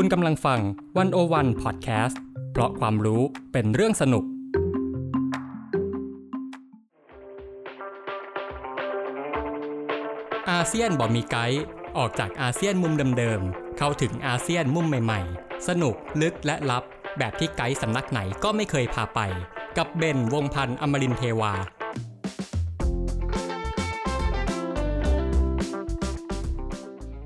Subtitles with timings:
[0.00, 0.60] คุณกำลังฟัง
[0.98, 2.20] วันโอวันพอดแคสต์
[2.52, 4.24] เพราะความรู้เป็นเรื่องสนุก
[10.50, 11.62] อาเซียนบอมีไกด์
[11.98, 16.84] ออกจากอาเซียนมุมเดิมๆ เข้าถึงอาเซียนมุมใหม่ๆ สนุกลึกและลับ
[17.18, 19.20] แบบที่ไกด์สำนักไหนก็ไม่เคยพาไป
[19.78, 21.52] กับเบนวงพันธ์อมรินเทวา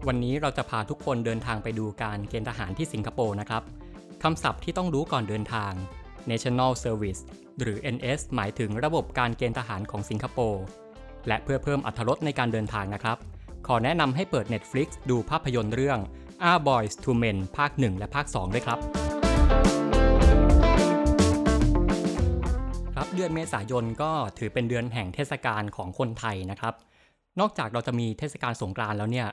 [0.09, 3.63] วันนี้เราจะพาทุกคนเดินทางไปดูการเกณฑ์ทหารที่สิงคโปร์นะครับ
[4.22, 5.72] คำศัพท์ที่ต้องรู้ก่อนเดินทาง
[6.31, 7.22] National Service
[7.61, 10.62] หรือ NS หมายถึงระบบการเกณฑ์ทหารของสิงคโปร์
[11.29, 13.17] และเพื่อเพิ่มอรรถรสในการเดินทางนะครับ
[13.67, 15.99] ขอแนะนำให้เปิด Netflix ดูภาพยนตร์เรื่อง
[16.50, 18.79] Our Boys to Men ภาค 1 และภาค 2 ด้วยครับ
[22.95, 26.75] ครับเดือนเมษายนก็ถือเป็นเดือนแห่งเทศกาลของคนไทยนะครับ
[27.40, 29.29] นอกจากเราจะมีเทศกาลสงกรานต์แล้วเนี่ย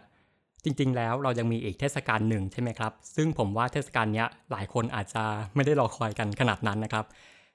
[0.63, 5.23] จริงๆ แล้วเรายังมีอีกเทศกาลหนึ่งใช่ไหมครับ ซึ่งผมว่าเทศกาลนี้หลายคนอาจจะ
[5.55, 7.05] ไม่ได้รอคอยกันขนาดนั้นนะครับ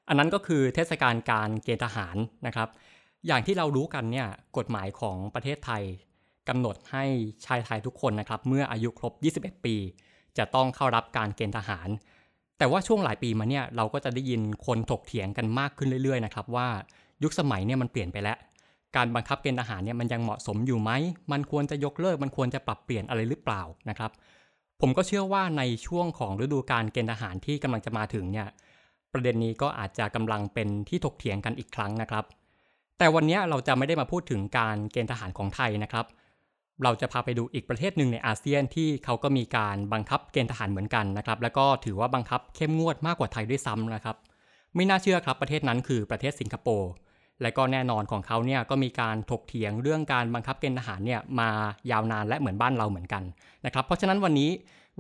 [0.08, 2.68] อันนั้นก็คือเทศกาลการเกณฑ์ทหารนะครับ
[3.26, 5.82] อย่างที่เรารู้กันเนี่ยกฎหมายของประเทศไทย
[6.48, 7.04] กำหนดให้
[7.46, 9.76] ชายไทยทุกคนนะครับ เมื่ออายุครบ 21 ปี
[10.38, 11.88] จะต้องเข้ารับการเกณฑ์ทหาร
[12.58, 16.68] แต่ว่าช่วงหลายปีมาเนี่ยเราก็จะได้ยินคนถกเถียงกันมากขึ้นเรื่อยๆนะครับว่า
[17.22, 18.38] ยุคสมัยเนี่ยมันเปลี่ยนไปแล้ว
[18.96, 20.90] การบังคับเกณฑ์ทหารเนี่ยมันยังเหมาะสมอยู่ไหม
[21.32, 24.10] มันควรจะยกเลิก มันควรจะปรับเปลี่ยนอะไรหรือเปล่านะครับ
[24.80, 28.48] ผมก็เชื่อว่าในช่วงของฤดูการเกณฑ์ทหารที่กำลังจะมาถึงเนี่ย
[29.12, 32.24] ประเด็นนี้ก็อาจจะกำลังเป็นที่ถกเถียงกันอีกครั้งนะครับ
[32.98, 36.06] แต่วันนี้เราจะไม่ได้มาพูดถึงการเกณฑ์ทหารของไทยนะครับ
[36.82, 44.16] เราจะพาไปดูอีกประเทศหนึ่งในอาเซียนที่เขาก็มีการบังคับเกณฑ์ทหารเหมือนกันนะครับ แล้วก็ถือว่าบังคับเข้มงวดมากกว่าไทยด้วยซ้ำนะครับ
[44.74, 46.90] ไม่น่าเชื่อครับประเทศนั้นคือประเทศสิงคโปร์
[47.42, 51.50] และก็แน่นอนของเขาเนี่ยก็มีการถกเถียงเรื่องการบังคับเกณฑ์ทหารเนี่ยมา
[51.90, 53.22] ยาวนานและเหมือนบ้านเราเหมือนกัน
[53.64, 54.50] นะครับเพราะฉะนั้นวันนี้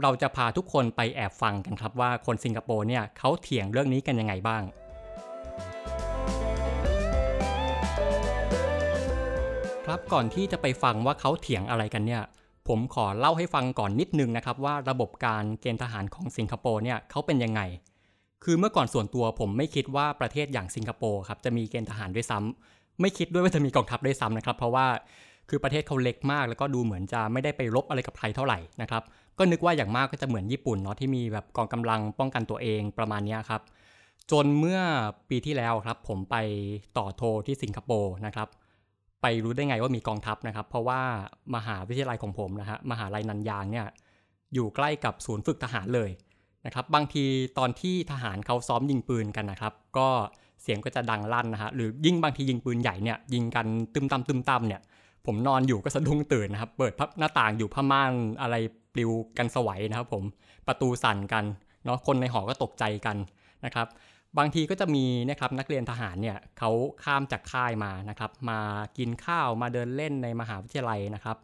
[0.02, 4.62] เราจะพาทุกคนไปแอบฟังกันครับว่าคนสิงคโปร์เนี่ยเขาเถียงเรื่องนี้กันยังไงบ้าง
[9.86, 12.22] ครับก่อนที่จะไปฟังว่าเขาเถียงอะไรกันเนี่ย
[12.68, 17.60] ผมขอเล่าให้ฟังก่อนนิดนึงนะครับว่าระบบการเกณฑ์ทหารของสิงคโปร์เนี่ยเขาเป็นยังไง
[18.44, 24.86] คือเมื่อก่อนส่วนตัวผมไม่คิดว่าประเทศอย่างสิงคโปร์ครับจะมีเกณฑ์ทหารด้วยซ้ำไม่คิดด้วยว่าจะมีกองทัพด้วยซ้ำนะครับเพราะว่า
[25.48, 29.02] คือประเทศเขาเล็กมาก แล้วก็ดูเหมือนจะไม่ได้ไปรบอะไรกับใครเท่าไหร่นะครับ
[29.38, 33.62] ก็นึกว่าอย่างมากก็จะเหมือนญี่ปุ่นเนาะที่มีแบบกองกำลังป้องกันตัวเองประมาณนี้ครับ
[34.30, 34.80] จนเมื่อ
[35.30, 36.36] ปีที่แล้วครับผมไป
[36.98, 38.48] ต่อโทที่สิงคโปร์นะครับ
[39.22, 41.00] ไปรู้ได้ไงว่ามีกองทัพนะครับ เพราะว่า
[41.54, 43.86] มหาวิทยาลัยของผมนะฮะมหาลัยนันยางเนี่ย
[44.54, 46.10] อยู่ใกล้กับศูนย์ฝึกทหารเลย
[46.66, 47.24] นะครับบางที
[47.58, 50.08] ตอนที่ทหารเขาซ้อมยิงปืนกันนะครับ ก็
[50.62, 54.80] เสียงก็จะดังลั่นนะฮะหรือยิ่งบางทียิงปืนใหญ่เนี่ยยิงกันตึมตำตึมตำเนี่ย
[55.26, 58.54] ผมนอนอยู่ก็สะดุ้งตื่นนะครับ เปิดพับหน้าต่างอยู่ผ้าม่านอะไร
[58.92, 60.24] ปลิวกันสวัยนะครับ ผม
[60.66, 61.44] ประตูสั่นกัน
[61.84, 63.16] เนาะคนในหอก็ตกใจกัน
[63.64, 63.86] นะครับ
[64.38, 66.70] บางทีก็จะมีนะครับนักเรียนทหารเนี่ยเขา
[67.04, 68.60] ข้ามจากค่ายมานะครับ มา
[68.98, 71.36] กินข้าวมาเดินเล่นในมหาวิทยาลัยนะครับ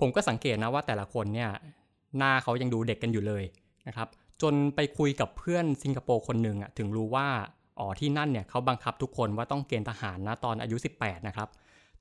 [0.00, 1.50] ผมก็สังเกตนะว่าแต่ละคนเนี่ย
[2.18, 3.44] หน้าเขายังดูเด็กกันอยู่เลย
[3.88, 4.08] นะครับ
[4.42, 7.28] จนไปคุยกับเพื่อนสิงคโปร์คนหนึ่งอะถึงรู้ว่า
[7.78, 11.48] อ๋อที่นั่นเนี่ยเขาบังคับทุกคนว่าต้องเกณฑ์ทหารนะตอนอายุ 18 นะครับ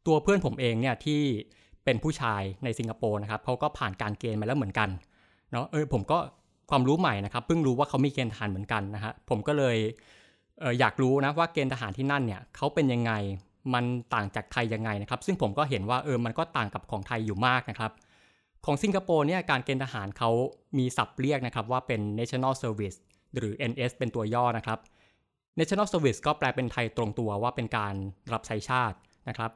[0.06, 1.22] ตัวเพื่อนผมเองเนี่ยที่
[1.86, 4.90] เป็นผู้ชายในสิงคโปร์นะครับเขาก็ผ่านการเกณฑ์มาแล้วเหมือนกัน
[5.52, 6.18] เนาะเออผมก็
[6.70, 9.78] ความรู้ใหม่นะครับเพิ่งรู้ว่าเขามีเกณฑ์ทหารเหมือนกันนะฮะผมก็เลย
[10.60, 13.12] เอออยากรู้นะว่าเกณฑ์ทหารที่นั่นเนี่ยเขาเป็นยังไง
[13.74, 17.92] มันต่างจากไทยยังไงนะครับ ซึ่งผมก็เห็นว่าเออมันก็ต่างกับของไทยอยู่มากนะครับ
[18.66, 20.32] ของสิงคโปร์เนี่ยการเกณฑ์ทหารเขา
[20.78, 22.98] มีศัพท์เรียกนะครับว่าเป็น national service
[23.38, 24.80] หรือ NS เป็นตัวย่อนะครับ
[25.60, 27.96] national service ก็แปลเป็นไทยตรงตัวว่าเป็นการ
[28.34, 28.98] รับใช้ชาติ
[29.30, 29.52] นะครับ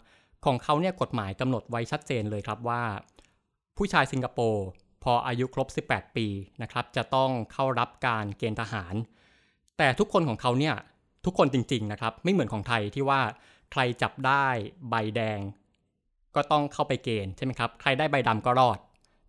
[0.45, 2.81] ของเขาเนี่ยกฎหมายกำหนดไว้ชัดเจนเลยครับว่า
[3.77, 4.65] ผู้ชายสิงคโปร์
[5.03, 6.27] พออายุครบ 18 ปี
[6.61, 8.93] นะครับจะต้องเข้ารับการเกณฑ์ทหาร
[9.77, 10.75] แต่ทุกคนของเขาเนี่ย
[11.25, 13.21] ทุกคนจริงๆนะครับไม่เหมือนของไทยที่ว่า
[13.71, 14.45] ใครจับได้
[14.89, 15.39] ใบแดง
[16.35, 18.77] ก็ต้องเข้าไปเกณฑ์ใช่ไหมครับใครได้ใบดำก็รอด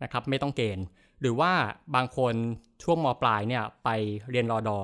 [0.02, 0.84] นะครับไม่ต้องเกณฑ์
[1.20, 1.52] หรือว่า
[1.94, 2.34] บางคน
[2.82, 3.88] ช่วงมปลายเนี่ยไป
[4.30, 4.78] เรียนรอดอ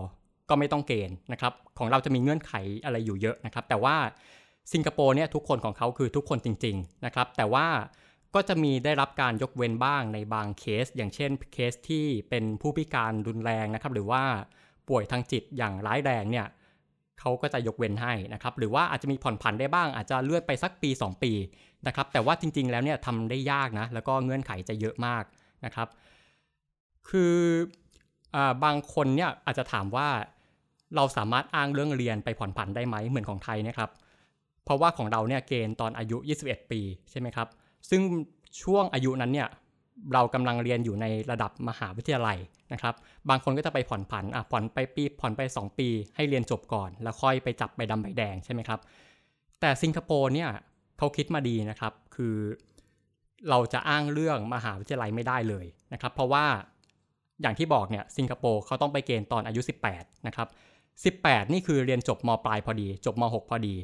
[0.48, 2.52] ก็ไม่ต้องเกณฑ์นะครับของเราจะมีเงื่อนไข
[2.84, 3.96] อะไรอยู่เยอะนะครับ แต่ว่า
[4.72, 7.66] สิงคโปร์เนี่ยทุกคนของเขาคือทุกคนจริงๆนะครับแต่ว่า
[8.34, 14.22] ก็จะมีได้รับการยกเว้นบ้างในบางเคส อย่างเช่นเคสที่เป็นผู้พิการรุนแรงนะครับหรือว่า
[14.88, 16.46] ป่วยทางจิตอย่างร้ายแรงเนี่ย
[17.20, 21.32] เขาก็จะยกเว้นให้นะครับหรือว่าอาจจะมีผ่อนผันได้บ้างอาจจะเลื่อนไปสักปี 2 ปี
[21.86, 25.24] นะครับแต่ว่าจริงๆแล้วเนี่ยทำได้ยากนะแล้วก็เงื่อนไขจะเยอะมาก
[25.64, 25.88] นะครับ
[27.08, 27.34] คือ
[28.36, 30.08] อบางคนเนี่ยอาจจะถามว่า
[30.96, 33.90] เราสามารถอ้างเรื่องเรียนไปผ่อนผันได้ไหมเหมือนของไทยนะครับ
[34.64, 36.16] เพราะว่าของเราเนี่ยเกณฑ์ตอนอายุ
[36.46, 36.80] 21 ปี
[37.10, 37.48] ใช่ไหมครับ
[37.90, 38.00] ซึ่ง
[38.62, 39.48] ช่วงอายุนั้นเนี่ย
[40.12, 42.38] เรากำลังเรียนอยู่ในระดับมหาวิทยาลัย
[42.72, 42.94] นะครับ
[43.28, 48.80] บางคนก็จะไปผ่อนผันอะผ่อนไปปีผ่อนไป 2 ปี ให้เรียนจบก่อน แล้วค่อยไปจับใบดำใบแดงใช่ไหมครับ
[49.60, 50.50] แต่สิงคโปร์เนี่ย
[50.98, 52.36] เขาคิดมาดีนะครับ คือ
[53.50, 56.44] เราจะอ้างเรื่องมหาวิทยาลัยไม่ได้เลยนะครับ เพราะว่า
[57.42, 59.60] อย่างที่บอกเนี่ยสิงคโปร์เขาต้องไปเกณฑ์ตอนอายุ
[59.92, 60.48] 18 นะครับ
[61.26, 63.74] 18 นี่คือเรียนจบมปลายพอดี จบม 6 พอดี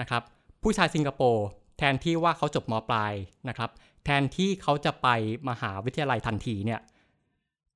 [0.00, 0.22] นะครับ
[0.62, 1.46] ผู้ชายสิงคโปร์
[1.78, 3.12] แทนที่ว่าเขาจบมปลาย
[3.48, 3.70] นะครับ
[4.04, 5.08] แทนที่เขาจะไป
[5.48, 6.80] มหาวิทยาลัยทันทีเนี่ย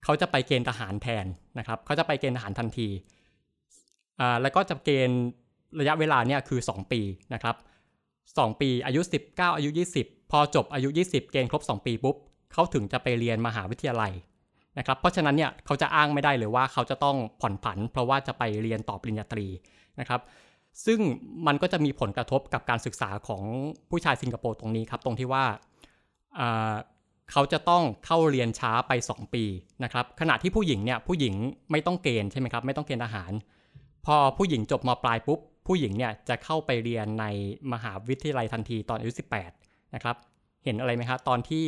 [0.05, 1.27] เขาจะไปเกณฑ์ทหารแทน
[1.59, 2.89] นะครับเขาจะไปเกณฑ์ทหารทันที
[4.21, 5.21] อ่าแล้วก็จะเกณฑ์
[5.81, 7.01] ระยะเวลาเนี่ยคือ 2 ปี
[7.35, 7.57] นะครับ
[8.33, 9.01] 2 ปี อายุ
[9.31, 12.17] 19 อายุ 20 พอจบอายุ 20 เกณฑ์ครบ 2 ปีปุ๊บ
[12.53, 14.13] เขาถึงจะไปเรียนมหาวิทยาลัย
[14.79, 19.47] นะครับ เพราะฉะนั้นเนี่ยเขาจะอ้างไม่ได้เลยว่าเขาจะต้องผ่อนผัน เพราะว่าจะไปเรียนต่อปริญญาตรี
[20.01, 20.21] นะครับ
[20.87, 21.01] ซึ่ง
[21.47, 23.43] มันก็จะมีผลกระทบกับการศึกษาของ
[23.91, 25.45] ผู้ชายสิงคโปร์ตรงนี้ครับ ตรงที่ว่า
[27.33, 29.45] เขาจะต้องเข้าเรียนช้าไป 2 ปี
[29.85, 31.35] นะครับ ขณะที่ผู้หญิงเนี่ยผู้หญิง
[31.71, 33.33] ไม่ต้องเกณฑ์ใช่ไหมครับ ไม่ต้องเกณฑ์ทหาร
[34.07, 37.27] พอผู้หญิงจบมปลายปุ๊บ ผู้หญิงเนี่ยจะเข้าไปเรียนใน
[37.73, 39.13] มหาวิทยาลัยทันทีตอนอายุ
[39.53, 40.17] 18 นะครับ
[40.65, 41.65] เห็นอะไรไหมครับตอนที่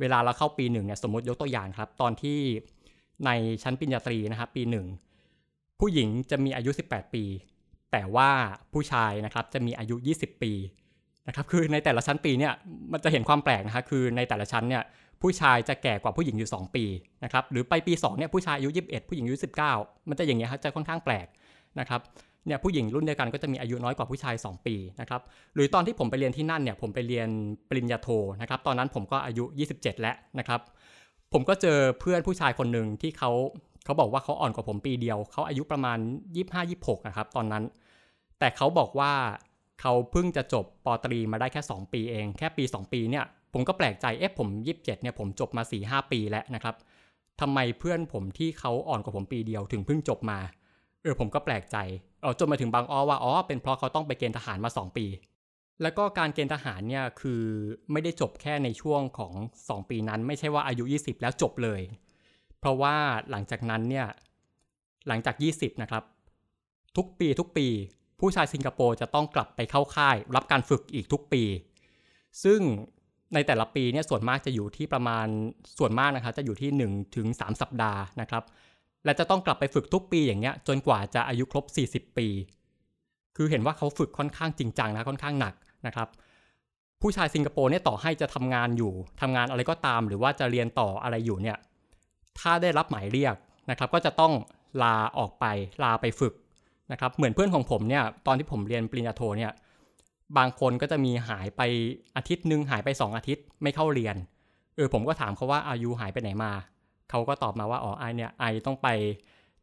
[0.00, 2.38] เวลาเราเข้าปีหนึ่งเนี่ยสมมติยกตัวอย่างครับ ตอนที่
[3.26, 3.30] ใน
[3.62, 4.86] ชั้นปริญญาตรีนะครับปีหนึ่ง
[5.80, 7.24] ผู้หญิงจะมีอายุ 18 ปี
[7.92, 8.30] แต่ว่า
[8.72, 10.52] ผู้ชายนะครับจะมีอายุ 20 ปี
[11.28, 12.52] นะครับคือในแต่ละชั้นปีเนี่ย
[12.92, 14.82] มันจะเห็นความแปลกนะครับคือในแต่ละชั้นเนี่ย
[15.22, 16.84] ผู้ชายจะแก่กว่าผู้หญิงอยู่ 2 ปี
[17.24, 19.38] นะครับหรือไปปี2เนี่ยผู้ชายอายุ 21 ผู้หญิงอายุ
[19.72, 21.26] 19 มันจะอย่างเงี้ยครับจะค่อนข้างแปลก
[21.80, 22.00] นะครับ
[22.46, 25.22] เนี่ยผู้หญิงรุ่นเดียวกันก็จะมีอายุน้อยกว่าผู้ชาย 2 ปีนะครับ
[25.54, 27.28] หรือตอนที่ผมไปเรียนที่นั่นเนี่ยผมไปเรียน
[27.68, 28.08] ปริญญาโท
[28.40, 29.44] นะครับตอนนั้นผมก็อายุ
[29.74, 30.60] 27 แล้วนะครับ
[31.32, 33.30] ผมก็เจอเพื่อนผู้ชายคนหนึ่งที่เขา
[33.84, 35.98] เขาบอกว่าเขาอ่อนกว่าผมปีเดียวเขาอายุประมาณ
[36.52, 37.64] 25-26นะครับตอนนั้น
[38.38, 39.12] แต่เขาบอกว่า
[39.80, 46.74] เขาเพิ่งจะจบปตรีมาได้แค่ 2 ปีเอง แค่ปี 2 ปีเนี่ยผมก็แปลกใจเอ๊ะผม27เนี่ยผมจบมา 4-5 ปีแล้วนะครับ
[47.40, 50.38] ทำไมเพื่อนผมที่เขาอ่อนกว่าผมปีเดียวถึงเพิ่งจบมา
[51.02, 51.76] เออผมก็แปลกใจ
[52.22, 55.06] เออจนมาถึงบางอ้อว่าอ๋อเป็นเพราะเขาต้องไปเกณฑ์ทหารมา 2 ปี
[55.82, 57.42] แล้วก็การเกณฑ์ทหารเนี่ยคือ
[57.92, 59.32] ไม่ได้จบแค่ในช่วงของ
[59.64, 61.80] 2 ปีนั้น ไม่ใช่ว่าอายุ 20 แล้วจบเลย
[62.58, 62.94] เพราะว่า
[63.30, 64.06] หลังจากนั้นเนี่ย
[65.08, 66.04] หลังจาก 20 นะครับ
[66.96, 67.66] ทุกปีทุกปี
[68.20, 71.42] ผู้ชายสิงคโปร์จะต้องกลับไปเข้าค่าย รับการฝึกอีกทุกปี
[72.44, 72.60] ซึ่ง
[73.34, 75.26] ในแต่ละปีเนี่ยส่วนมากจะอยู่ที่ประมาณ
[75.78, 78.42] ส่วนมากนะครับจะอยู่ที่1ถึง3สัปดาห์นะครับ
[79.08, 82.28] และจะต้องกลับไปฝึกทุกปีอย่างเงี้ยจนกว่าจะอายุครบ 40 ปี
[83.36, 85.54] คือเห็นว่าเขาฝึกค่อนข้างจริงจังนะค่อนข้างหนัก
[85.86, 86.08] นะครับ
[87.02, 91.56] ผู้ชายสิงคโปร์เนี่ยต่อให้จะทำงานอยู่ทำงานอะไรก็ตาม หรือว่าจะเรียนต่ออะไรอยู่เนี่ย
[92.38, 93.34] ถ้าได้รับหมายเรียก
[93.70, 94.32] นะครับ ก็จะต้อง
[94.82, 95.44] ลาออกไป
[95.84, 96.34] ลาไปฝึก
[96.92, 99.52] นะครับ เหมือนเพื่อนของผมเนี่ยตอนที่ผมเรียนปริญญาโทเนี่ย
[100.38, 101.60] บางคนก็จะมีหายไป
[102.16, 104.16] อาทิตย์หนึ่งหายไป 2 อาทิตย์ไม่เข้าเรียน
[104.76, 106.52] เออผมก็ถามเขาว่าอายุหายไปไหนมา
[107.10, 108.88] เขาก็ตอบมาว่าอ๋อไอเนี่ยไอต้องไป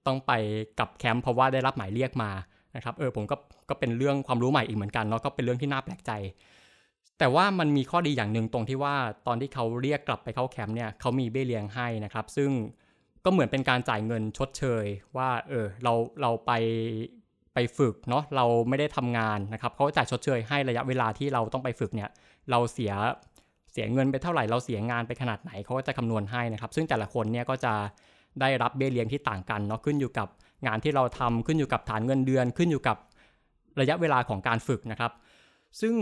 [0.08, 0.32] ต้องไป
[0.80, 2.32] กับแคมป์เพราะว่าได้รับหมายเรียกมา
[2.76, 3.36] นะครับเออผมก็
[3.70, 6.12] ก็เป็นเรื่องความรู้ใหม่อีกเหมือนกันเนาะก็เป็นเรื่องที่น่าแปลกใจ
[7.20, 8.96] แต่ว่ามันมีข้อดีอย่างหนึ่งตรงที่ว่า
[9.28, 12.52] ตอนที่เขาเรียกกลับไปเข้าแคมป์เนี่ยเขามีเบี้ยเลี้ยงให้นะครับ ซึ่ง
[13.26, 14.86] ก็เหมือนเป็นการจ่ายเงินชดเชย
[15.18, 16.52] ว่าเออเราเราไป
[17.54, 22.10] ไปฝึกเนาะเราไม่ได้ทำงานนะครับเขาจ่ายชดเชยให้ระยะเวลาที่เราต้องไปฝึกเนี่ย
[22.52, 22.94] เราเสีย
[23.76, 27.74] เสียเงินไปเท่าไหร่เราเสียงานไปขนาดไหนเขาก็จะคำนวณให้นะครับ ซึ่งแต่ละคนเนี่ยก็จะ
[28.42, 30.28] ได้รับเบี้ยเลี้ยงที่ต่างกันเนาะขึ้นอยู่กับ
[30.68, 32.98] งานที่เราทำขึ้นอยู่กับฐานเงินเดือน ขึ้นอยู่กับ
[33.80, 35.12] ระยะเวลาของการฝึกนะครับ
[35.82, 35.94] ซึ่ง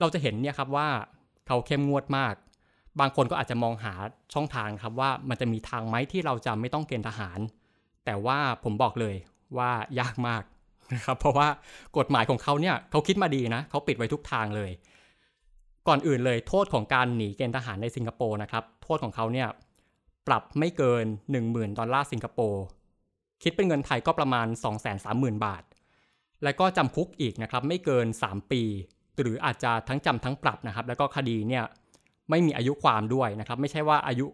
[0.00, 0.88] เราจะเห็นเนี่ยครับว่า
[1.46, 2.34] เขาเข้มงวดมาก
[3.00, 3.94] บางคนก็อาจจะมองหา
[4.34, 7.38] ช่องทางครับว่ามันจะมีทางไหมที่เราจะไม่ต้องเกณฑ์ทหาร
[8.04, 9.16] แต่ว่าผมบอกเลย
[9.58, 9.70] ว่า
[10.00, 10.42] ยากมาก
[10.94, 11.48] นะครับเพราะว่า
[11.98, 14.70] กฎหมายของเขาเนี่ยเขาคิดมาดีนะเขาปิดไว้ทุกทางเลย
[15.88, 19.48] ก่อนอื่นเลยโทษของการหนีเกณฑ์ทหารในสิงคโปร์นะครับ โทษของเขาเนี่ย
[20.26, 21.04] ปรับไม่เกิน
[21.42, 22.64] 10,000 ดอลลาร์สิงคโปร์
[23.42, 24.46] คิดเป็นเงินไทยก็ประมาณ
[24.96, 25.62] 230,000 บาท
[26.42, 28.62] และก็จำคุกอีกนะครับไม่เกิน 3 ปี
[29.20, 31.64] หรืออาจจะทั้งจำทั้งปรับนะครับ แล้วก็คดีเนี่ย
[32.30, 34.26] ไม่มีอายุความด้วยนะครับ ไม่ใช่ว่าอายุ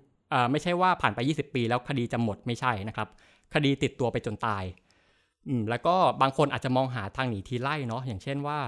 [0.51, 3.09] ไม่ใช่ว่าผ่านไป 20 ปี แล้วคดีจะหมดไม่ใช่นะครับ
[3.55, 4.65] คดีติดตัวไปจนตาย
[5.49, 8.59] อืมแล้วก็บางคนอาจจะมองหาทางหนีทีไล่เนาะอย่างเช่นว่า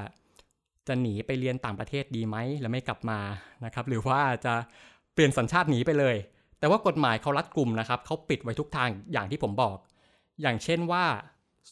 [0.89, 3.21] จะหนีไปเรียนต่างประเทศดีไหมแล้วไม่กลับมา
[3.65, 4.55] นะครับหรือว่าจะ
[5.15, 6.17] เปลี่ยนสัญชาติหนีไปเลย
[6.59, 9.77] แต่ว่ากฎหมายเขารัดกลุ่มนะครับเขาปิดไว้ทุกทางอย่างที่ผมบอก
[10.43, 11.05] อย่างเช่นว่า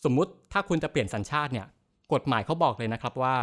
[0.05, 1.67] สมมุติถ้าคุณจะเปลี่ยนสัญชาติเนี่ย
[2.13, 3.37] กฎหมายเขาบอกเลยนะครับว่า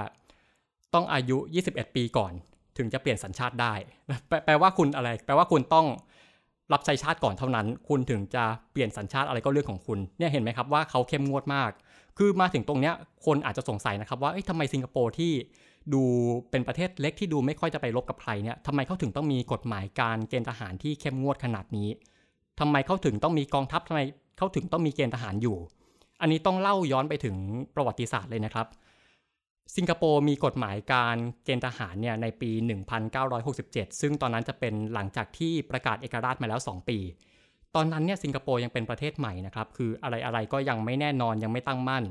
[0.94, 1.38] ต้องอายุ
[1.70, 2.34] 21 ปีก่อน
[2.78, 3.74] ถึงจะเปลี่ยนสัญชาติได้
[4.46, 5.88] แปลว่าคุณอะไร แปลว่าคุณต้อง
[6.74, 11.72] รับใช้ชาติก่อนเท่านั้น คุณถึงจะเปลี่ยนสัญชาติอะไรก็เรื่องของคุณเนี่ยเห็นไหมครับว่าเขาเข้มงวดมาก
[12.22, 12.96] คือมาถึงตรงเนี้ย
[13.26, 15.32] คนอาจจะสงสัยนะครับว่าทำไมสิงคโปร์ที่
[15.94, 16.04] ดู
[16.52, 21.90] เป็นประเทศเล็กที่ดูไม่ค่อยจะไปรบกับใครเนี่ยทำไมเขาถึงต้องมีกฎหมายการเกณฑ์ทหารที่เข้มงวดขนาดนี้
[22.60, 24.02] ทำไมเขาถึงต้องมีกองทัพทำไม
[24.38, 25.58] เขาถึงต้องมีเกณฑ์ทหารอยู่
[26.22, 27.36] อันนี้ต้องเล่าย้อนไปถึง
[27.76, 28.68] ประวัติศาสตร์เลยนะครับ
[29.76, 32.52] สิงคโปร์มีกฎหมายการเกณฑ์ทหารเนี่ยในปี
[33.26, 36.98] 1967 ซึ่งตอนนั้นจะเป็นหลังจากที่ประกาศเอกราชมาแล้ว 2 ปี
[37.76, 42.04] ตอนนั้นเนี่ยสิงคโปร์ยังเป็นประเทศใหม่นะครับ คืออะไรๆก็ยังไม่แน่นอนยังไม่ตั้งมั่น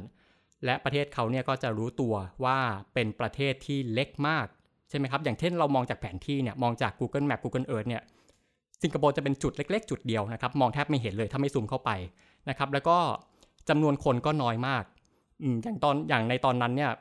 [0.65, 2.59] และประเทศเขาเนี่ยก็จะรู้ตัวว่า
[2.95, 4.47] เป็นประเทศที่เล็กมาก
[4.89, 8.03] ใช่ไหมครับ อย่างเช่นเรามองจากแผนที่เนี่ยมองจาก Google Map Google Earth เนี่ย
[8.83, 11.91] สิงคโปร์จะเป็นจุดเล็ก ๆ จุดเดียวนะครับ มองแทบไม่เห็นเลยถ้าไม่ซูมเข้าไป
[12.49, 12.99] นะครับ แล้วก็
[13.69, 14.85] จำนวนคนก็น้อยมาก
[15.63, 16.93] อย่างตอนอย่างในตอนนั้นเนี่ย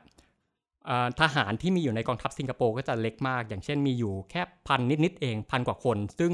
[1.20, 6.32] ทหารที่มีอยู่ในกองทัพสิงคโปร์ก็จะเล็กมาก อย่างเช่นมีอยู่แค่พันนิดๆเองพันกว่าคน ซึ่ง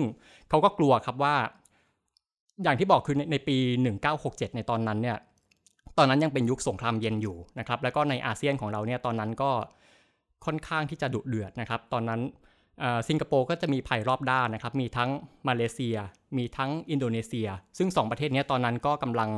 [0.49, 1.37] เขาก็กลัวครับว่า
[2.63, 3.57] อย่างที่บอกคือในในปี
[4.07, 5.19] 1967 ในตอนนั้นเนี่ย
[5.99, 9.51] ตอนนั้นยังเป็นยุคสงครามเย็นอยู่นะครับแล้วก็ในอาเซียนของเราเนี่ยตอนนั้นก็
[10.45, 12.21] ค่อนข้างที่จะดุเดือดนะครับ ตอนนั้น
[13.09, 15.11] สิงคโปร์ก็จะมีภัยรอบด้านนะครับ มีทั้ง
[15.49, 15.97] มาเลเซีย
[16.39, 19.31] มีทั้งอินโดนีเซีย ซึ่ง 2 ประเทศนี้ตอนนั้นก็กำลัง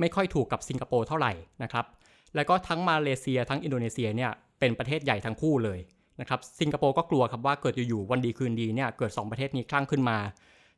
[0.00, 1.86] ไม่ค่อยถูกกับสิงคโปร์เท่าไหร่นะครับ
[2.34, 5.78] แล้วก็ทั้งมาเลเซียทั้งอินโดนีเซียเนี่ยเป็นประเทศใหญ่ทั้งคู่เลย
[6.20, 10.18] นะครับสิงคโปร์ก็กลัวครับว่าเกิดอยู่ๆวันดีคืนดีเนี่ยเกิด 2 ประเทศนี้คลั่งขึ้นมา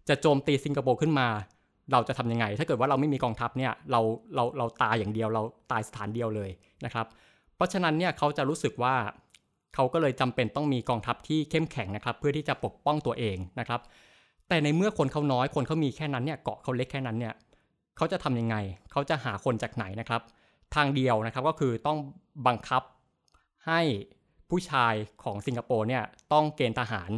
[0.09, 1.29] จะโจมตีสิงคโปร์ขึ้นมา
[1.93, 4.01] เราจะทำยังไง ถ้าเกิดว่าเราไม่มีกองทัพเนี่ยเรา
[4.35, 6.51] เราเราตายอย่างเดียวเราตายสถานเดียวเลย
[6.85, 7.07] นะครับ
[7.57, 8.95] เพราะฉะนั้นเนี่ยเขาจะรู้สึกว่า
[9.75, 13.81] เขาก็เลยจำเป็นต้องมีกองทัพที่เข้มแข็งนะครับ เพื่อที่จะปกป้องตัวเองนะครับ
[14.49, 17.35] แต่ในเมื่อคนเขาน้อยคนเขามีแค่นั้นเนี่ยเกาะเขาเล็กแค่นั้นเนี่ย
[17.97, 18.57] เขาจะทำยังไง
[18.93, 20.23] เขาจะหาคนจากไหนนะครับ
[20.75, 21.99] ทางเดียวนะครับก็คือต้อง
[22.47, 22.83] บังคับ
[23.67, 23.81] ให้
[24.51, 27.11] ผู้ชายของสิงคโปร์เนี่ยต้องเกณฑ์ทหาร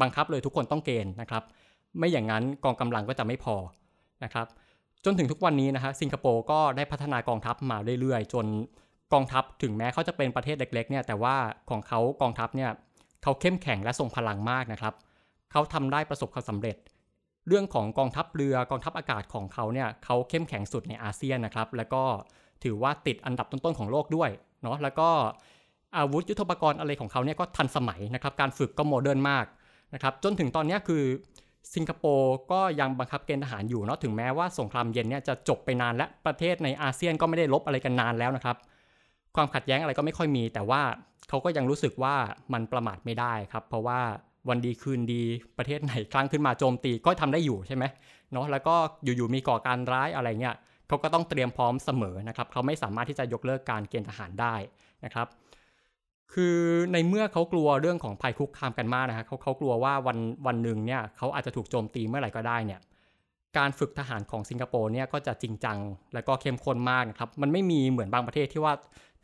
[0.00, 1.42] บังคับเลยทุกคนต้องเกณฑ์นะครับ
[1.98, 3.56] ไม่อย่างนั้นกองกำลังก็จะไม่พอ
[4.24, 4.46] นะครับ
[5.04, 8.46] จนถึงทุกวันนี้นะฮะสิงคโปร์ก็ได้พัฒนากองทัพมาเรื่อยๆ จน
[9.12, 11.36] กองทัพถึงแม้เขาจะเป็นประเทศเล็กๆเนี่ยแต่ว่า
[11.70, 12.70] ของเขากองทัพเนี่ย
[13.22, 14.94] เขาเข้มแข็งและทรงพลังมากนะครับ
[15.52, 16.76] เขาทำได้ประสบความสำเร็จ
[17.48, 22.02] เรื่องของกองทัพเรือกองทัพอากาศของเขาเนี่ยเขาเข้มแข็งสุดในอาเซียนนะครับแล้วก็
[22.64, 24.30] ถือว่าติดอันดับต้นๆของโลกด้วย
[24.62, 25.08] เนาะแล้วก็
[25.96, 29.46] อาวุธยุทโธปกรณ์อะไรของเขาเนี่ยก็ทันสมัยนะครับการฝึกก็ modern มาก
[29.94, 31.04] นะครับจนถึงตอนนี้คือ
[31.74, 38.56] สิงคโปร์ก็ยังบังคับเกณฑ์ทหารอยู่เนาะถึงแม้ว่าสงครามเย็นเนี่ยจะจบไปนานและประเทศในอาเซียนก็ไม่ได้รบอะไรกันนานแล้วนะครับ
[39.36, 40.82] ความขัดแย้งอะไรก็ไม่ค่อยมี แต่ว่า
[41.28, 42.14] เขาก็ยังรู้สึกว่า
[42.52, 44.00] มันประมาทไม่ได้ครับ เพราะว่า
[44.48, 45.22] วันดีคืนดี
[45.58, 47.84] ประเทศไหนครั้งขึ้นมาโจมตีก็ทำได้อยู่ใช่ไหม
[48.32, 50.56] เนาะแล้วก็อยู่ๆมีก่อการร้ายอะไรเงี้ย
[50.88, 54.54] เขาก็ต้องเตรียมพร้อมเสมอนะครับเขาไม่สามารถที่จะยกเลิกการเกณฑ์ทหารได้
[55.04, 55.26] นะครับ
[56.34, 56.56] คือ
[56.92, 62.80] ในเมื่อเขากลัวเรื่องของภัยคุกคามกันมากนะครับเขาเขากลัวว่าวันวันหนึ่งเนี่ยเขาอาจจะถูกโจมตีเมื่อไหร่ก็ได้เนี่ย
[63.58, 65.78] การฝึกทหารของสิงคโปร์เนี่ยก็จะจริงจัง
[66.14, 68.72] และก็เข้มข้นมากนะครับ มันไม่มีเหมือนบางประเทศที่ว่า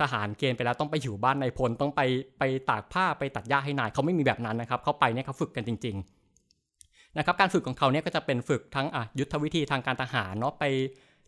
[0.00, 2.00] ทหารเกณฑ์ไปแล้วต้องไปอยู่บ้านนายพลต้องไป
[2.38, 8.86] ไปตากผ้าไปตัดหญ้าให้นายเขาไม่มีแบบนั้นนะครับเขาไปเนี่ยเขาฝึกกันจริง ๆ นะครับ การฝึกของเขาเนี่ยก็จะเป็นฝึกทั้ง
[9.18, 10.64] ยุทธวิธีทางการทหารเนาะไป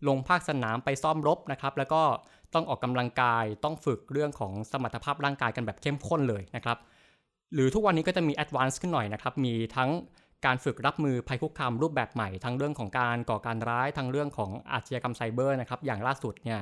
[0.09, 2.03] ลงภาคสนามไปซ้อมรบนะครับ แล้วก็
[2.55, 6.79] ต้องออกกำลังกายต้องฝึกเรื่องของสมรรถภาพร่างกายกันแบบเข้มข้นเลยนะครับ
[7.55, 9.91] หรือทุกวันนี้ก็จะมี advance ขึ้นหน่อยนะครับ มีทั้ง
[10.47, 16.61] การฝึกรับมือภัยคุกคามรูปแบบใหม่ ทั้งเรื่องของการก่อการร้ายทั้งเรื่องของอาชญากรรมไซเบอร์นะครับ อย่างล่าสุดเนี่ย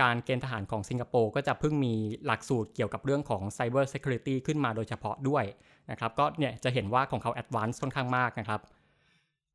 [0.00, 1.94] การเกณฑ์ทหารของสิงคโปร์ก็จะเพิ่งมี
[2.26, 5.44] หลักสูตรเกี่ยวกับเรื่องของ Cyber Security ขึ้นมาโดยเฉพาะด้วย
[5.90, 8.60] นะครับ ก็เนี่ยจะเห็นว่าของเขาแอดวานซ์ค่อนข้างมากนะครับ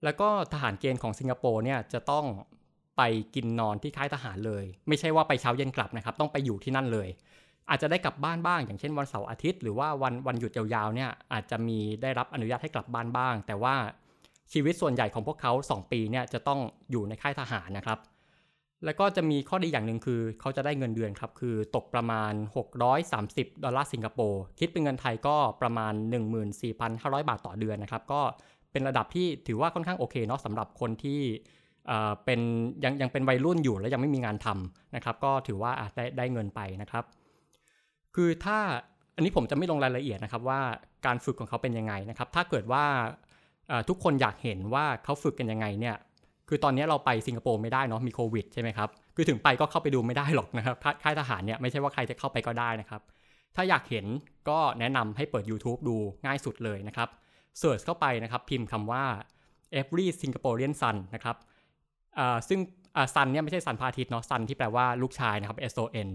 [0.03, 2.25] แล้วก็ทหารเกณฑ์ของสิงคโปร์เนี่ยจะต้อง
[2.99, 3.03] ไป
[3.35, 7.09] กินนอนที่ค่ายทหารเลย ไม่ใช่ว่าไปเช้าเย็นกลับนะครับ ต้องไปอยู่ที่นั่นเลย
[7.69, 13.75] อาจจะได้กลับบ้านบ้าง อย่างเช่นวันเสาร์อาทิตย์ หรือว่าวันวันหยุดยาวๆเนี่ยอาจจะมีได้รับอนุญาตให้กลับบ้านบ้าง แต่ว่า
[14.53, 16.59] ชีวิตส่วนใหญ่ของพวกเขา 2 ปีเนี่ยจะต้อง
[16.91, 17.99] อยู่ในค่ายทหารนะครับ
[18.85, 22.33] แล้วก็จะมีข้อดีอย่างหนึ่งคือเขาจะได้เงินเดือนครับ คือตกประมาณ
[22.97, 25.93] 630 ดอลลาร์สิงคโปร์ คิดเป็นเงินไทยก็ประมาณ
[26.61, 28.21] 14,500 บาทต่อเดือนนะครับ ก็
[28.71, 31.21] เป็นระดับที่ถือว่าค่อนข้างโอเคเนาะสำหรับคนที่
[32.25, 32.39] เป็น
[32.83, 37.03] ยังยังเป็นวัยรุ่นอยู่แล้วยังไม่มีงานทำนะครับ ก็ถือว่าได้ได้เงินไปนะครับ
[38.15, 38.57] คือถ้า
[39.15, 40.59] อันนี้ผมจะไม่ลงรายละเอียดนะครับว่า
[41.05, 42.83] การฝึกของเขาเป็นยังไงนะครับ ถ้าเกิดว่า
[43.89, 45.95] ทุกคนอยากเห็นว่าเขาฝึกกันยังไงเนี่ย
[46.49, 53.01] คือตอนนี้เราไปสิงคโปร์ไม่ได้เนาะมีโควิดใช่ไหมครับคือถึงไปก็เข้าไปดูไม่ได้หรอกนะครับค่ายทหารเนี่ยไม่ใช่ว่าใครจะเข้าไปก็ได้นะครับ
[53.55, 54.05] ถ้าอยากเห็น
[54.49, 57.09] ก็แนะนำให้เปิด YouTube ดูง่ายสุดเลยนะครับ
[57.59, 59.03] เสิร์ชเข้าไปนะครับ พิมพ์คำว่า
[59.79, 61.35] every Singaporean son นะครับ
[62.49, 62.59] ซึ่ง
[63.15, 66.09] ซันเนี่ยไม่ใช่ซันพาทิตเนาะซันที่แปลว่าลูกชายนะครับ S O N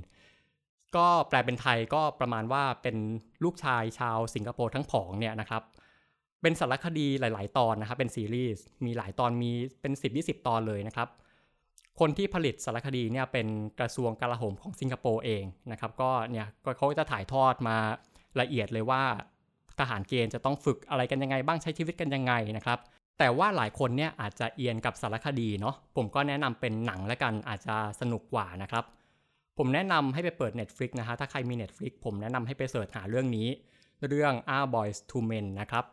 [0.97, 2.97] ก็แปลเป็นไทยก็ประมาณว่าเป็น
[3.45, 5.63] ลูกชายชาวสิงคโปร์ทั้งผองเนี่ยนะครับ
[6.43, 11.09] เป็นสารคดีหลาย ๆ ตอนนะครับ เป็นซีรีส์มีหลายตอนมีเป็น 10-20 ตอนเลยนะครับ
[12.01, 13.47] คนที่ผลิตสารคดีเนี่ยเป็น
[13.81, 16.47] กระทรวงกลาโหมของสิงคโปร์เองนะครับ ก็เนี่ย
[16.79, 17.77] เขาจะถ่ายทอดมา
[18.41, 19.03] ละเอียดเลยว่า
[19.81, 22.79] ทหารเกณฑ์จะต้องฝึกอะไรกันยังไงบ้างใช้ชีวิตกันยังไงนะครับ
[23.19, 28.85] แต่ว่าหลายคนเนี่ยอาจจะเอียนกับสารคดีเนาะผมก็แนะนำเป็นหนังแล้วกันอาจจะสนุกกว่านะครับ
[29.59, 33.49] ผมแนะนำให้ไปเปิด Netflix นะฮะถ้าใครมี Netflix ผมแนะนำให้ไปเสิร์ชหาเรื่องนี้
[34.09, 35.85] เรื่อง R Boys to Men นะครับ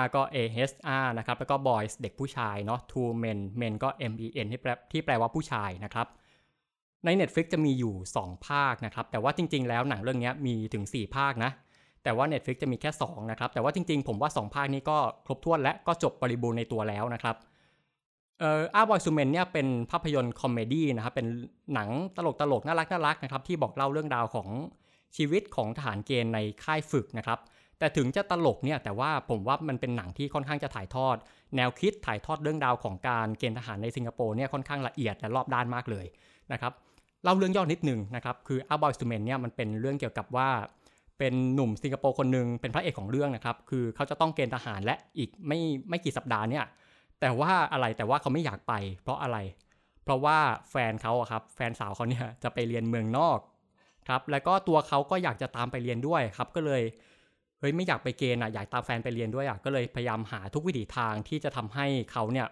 [0.00, 0.36] R ก็ A
[0.70, 6.06] H R นะครับแล้วก็ Boys เด็กผู้ชายเนาะ to Men Men ก็ M E N ที่แปลที่แปลว่าผู้ชายนะครับ
[7.04, 11.50] ใน Netflix จะมีอยู่ 2 ภาคนะครับ แต่ว่าจริงๆ แล้วหนังเรื่องนี้มีถึง 4 ภาคนะ
[12.04, 17.36] แต่ว่า Netflix จะมีแค่ 2 นะครับ แต่ว่าจริงๆ ผมว่า 2 ภาคนี้ก็ครบถ้วนและก็จบบริบูรณ์ในตัวแล้วนะครับ
[18.40, 21.26] เอ่อ Ah Boys to Men เนี่ยเป็นภาพยนตร์ comedy นะครับ เป็น
[21.74, 24.48] หนังตลกตลกน่ารักน่ารักนะครับที่บอกเล่าเรื่องราวของ
[25.16, 27.38] ชีวิตของทหารเกณฑ์ในค่ายฝึกนะครับ
[27.78, 31.16] แต่ถึงจะตลกเนี่ยแต่ว่าผมว่ามันเป็นหนังที่ค่อนข้างจะถ่ายทอด
[31.56, 36.06] แนวคิดถ่ายทอดเรื่องราวของการเกณฑ์ทหารในสิงคโปร์เนี่ยค่อนข้างละเอียดและรอบด้านมากเลย
[36.52, 36.72] นะครับ
[37.24, 40.48] เล่าเรื่องย่อนิดหนึ่งนะครับคือ Ah Boys to Men เนี่ยมันเป็นเรื่องเกี่ยวกับว่า
[41.20, 45.58] เป็นหนุ่มสิงคโปร์คนหนึ่งเป็นพระเอกของเรื่องนะครับ คือเขาจะต้องเกณฑ์ทหารและอีกไม่
[45.88, 46.64] ไม่กี่สัปดาห์เนี่ย
[47.20, 49.38] แต่ว่าอะไรแต่ว่าเขาไม่อยากไป เพราะอะไร
[50.04, 50.38] เพราะว่า
[50.70, 53.38] แฟนเขาครับแฟนสาวเขาเนี่ยจะไปเรียนเมืองนอก
[54.08, 56.82] ครับแล้วก็ตัวเขาก็อยากจะตามไปเรียนด้วยครับ ก็เลย
[57.60, 62.46] เฮ้ยไม่อยากไปเกณฑ์อะอยากตามแฟนไปเรียนด้วยอะก็เลยพยายามหาทุกวิถีทางที่จะทำให้เขาเนี่ย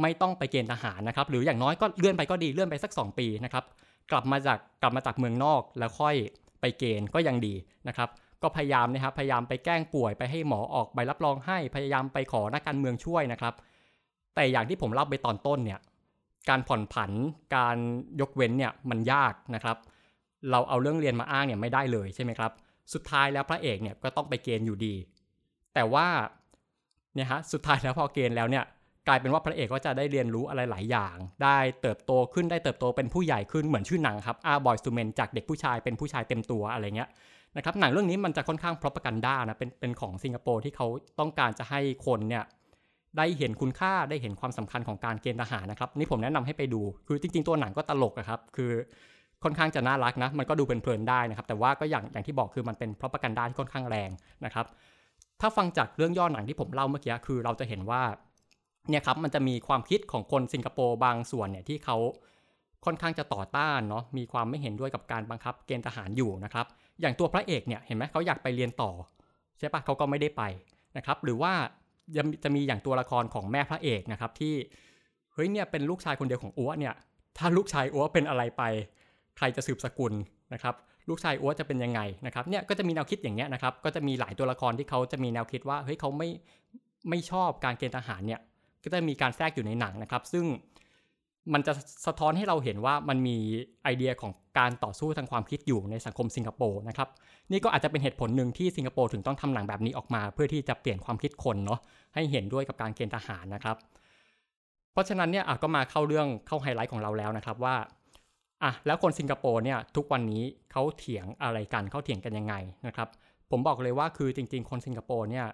[0.00, 3.64] ไม่ต้องไปเกณฑ์ทหารนะครับ หรืออย่างน้อยก็เลื่อนไปก็ดีเลื่อนไปสัก 2 ปีนะครับ
[4.10, 6.14] กลับมาจากกลับมาจากเมืองนอกแล้วค่อย
[6.62, 7.54] ไปเกณฑ์ก็ยังดี
[7.88, 8.08] นะครับ
[8.42, 13.54] ก็พยายามนะครับพยายามไปแกล้งป่วยไปให้หมอออกใบรับรองให้พยายามไปขอนักการเมืองช่วยนะครับ
[14.34, 15.80] แต่อย่างที่ผมเล่าไปตอนต้นเนี่ย
[16.48, 17.10] การผ่อนผัน
[17.56, 17.76] การ
[18.20, 19.76] ยกเว้นเนี่ยมันยากนะครับ
[20.50, 22.52] เราเอาเรื่องเรียนมาอ้างเนี่ยไม่ได้เลยใช่ไหมครับ
[22.92, 24.94] สุดท้ายแล้วพระเอกเนี่ยก็ต้องไปเกณฑ์อยู่ดี
[25.74, 26.06] แต่ว่า
[27.14, 28.64] เนี่ยฮะสุดท้ายแล้วพอเกณฑ์แล้วเนี่ย
[29.08, 37.08] กลายเป็นว่าพระเอกก็จะได้เรียนรู้อะไรหลายอย่าง ได้เติบโตขึ้นได้เติบโตเป็นผู้ใหญ่ขึ้นเหมือนชื่อหนังครับอาบอยสตูเมนจากเด็กผู้ชายเป็นผู้ชายเต็มตัวอะไรเงี้ย
[37.56, 40.86] นะครับหนังเรื่องนี้มันจะค่อนข้างพรอพกันด้านะเป็นเป็นของสิงคโปร์ที่เขา
[41.18, 42.44] ต้องการจะให้คนเนี่ย
[43.18, 48.70] ได้เห็นคุณค่าได้เห็นความสำคัญของการเกณฑ์ทหารนะครับนี่ผมแนะนำให้ไปดู คือจริง ๆ ตัวหนังก็ตลกอะครับคือ
[49.44, 54.10] ค่อนข้างจะน่ารักนะมันก็ดูเป็นเพลินได้นะครับแต่ว่าก็อย่างอย่างที่บอกคือมันเป็นพรอพกันด้าที่ค่อนข้างแรง
[54.44, 54.66] นะครับ
[55.40, 58.02] ถ้าฟังจากเรื่องย่อหนังที่ผมเล่าเมื่อกี้คือเราจะเห็นว่า
[58.90, 61.96] เนี่ยครับมันจะมีความคิดของคนสิงคโปร์บางส่วนเนี่ยที่เขา
[62.84, 66.66] ค่อนข้างจะต่อต้านเนาะมีความไม่เห็นด้วยกับการบังคับเกณฑ์ทหารอยู่นะครับ
[67.00, 68.90] อย่างตัวพระเอกเนี่ยเห็นไหมเขาอยากไปเรียนต่อ
[69.58, 70.42] ใช่ปะเขาก็ไม่ได้ไป
[70.96, 71.52] นะครับ หรือว่า
[72.16, 74.54] จะจะมีอย่างตัวละครของแม่พระเอกนะครับที่
[75.34, 76.94] เฮ้ยเนี่ยเป็นลูกชายคนเดียวของอัวเนี่ย
[77.38, 78.62] ถ้าลูกชายอัวเป็นอะไรไป
[79.36, 80.12] ใครจะสืบสกุล
[80.52, 80.74] นะครับ
[81.08, 86.28] ลูกชายอัวจะเป็นยังไงนะครับเนี่ยก็จะมีแนวคิดอย่างเงี้ยนะครับก็จะมีหลายตัวละครที่เขาจะมีแนวคิดว่าเฮ้ยเขาไม่
[87.08, 88.40] ไม่ชอบการเกณฑ์ทหารเนี่ย
[88.84, 90.44] ก็จะมีการแทรกอยู่ในหนังนะครับ ซึ่ง
[91.52, 91.72] มันจะ
[92.06, 93.36] สะท้อนให้เราเห็นว่ามันมี
[93.84, 97.08] ไอเดียของการต่อสู้ทางความคิดอยู่ในสังคมสิงคโปร์นะครับ
[97.50, 101.80] นี่ก็อาจจะเป็นเหตุผลหนึ่งที่สิงคโปร์ถึงต้องทำหนังแบบนี้ออกมา เพื่อที่จะเปลี่ยนความคิดคนเนาะ
[102.14, 103.76] ให้เห็นด้วยกับการเกณฑ์ทหารนะครับ
[104.92, 107.76] เพราะฉะนั้นเนี่ยก็มาเข้าเรื่องเข้าไฮไลท์ของเราแล้วนะครับว่า
[108.62, 110.42] อะแล้วคนสิงคโปร์เนี่ยทุกวันนี้
[110.72, 112.54] เขาเถียงอะไรกันเขาเถียงกันยังไง
[112.86, 113.08] นะครับ
[113.50, 115.46] ผมบอกเลยว่าคือจริง ๆ คนสิงคโปร์เนี่ย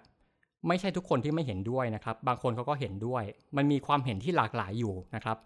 [0.67, 3.23] ไม่ใช่ทุกคนที่ไม่เห็นด้วยนะครับ บางคนเขาก็เห็นด้วย
[3.57, 5.37] มันมีความเห็นที่หลากหลายอยู่นะครับ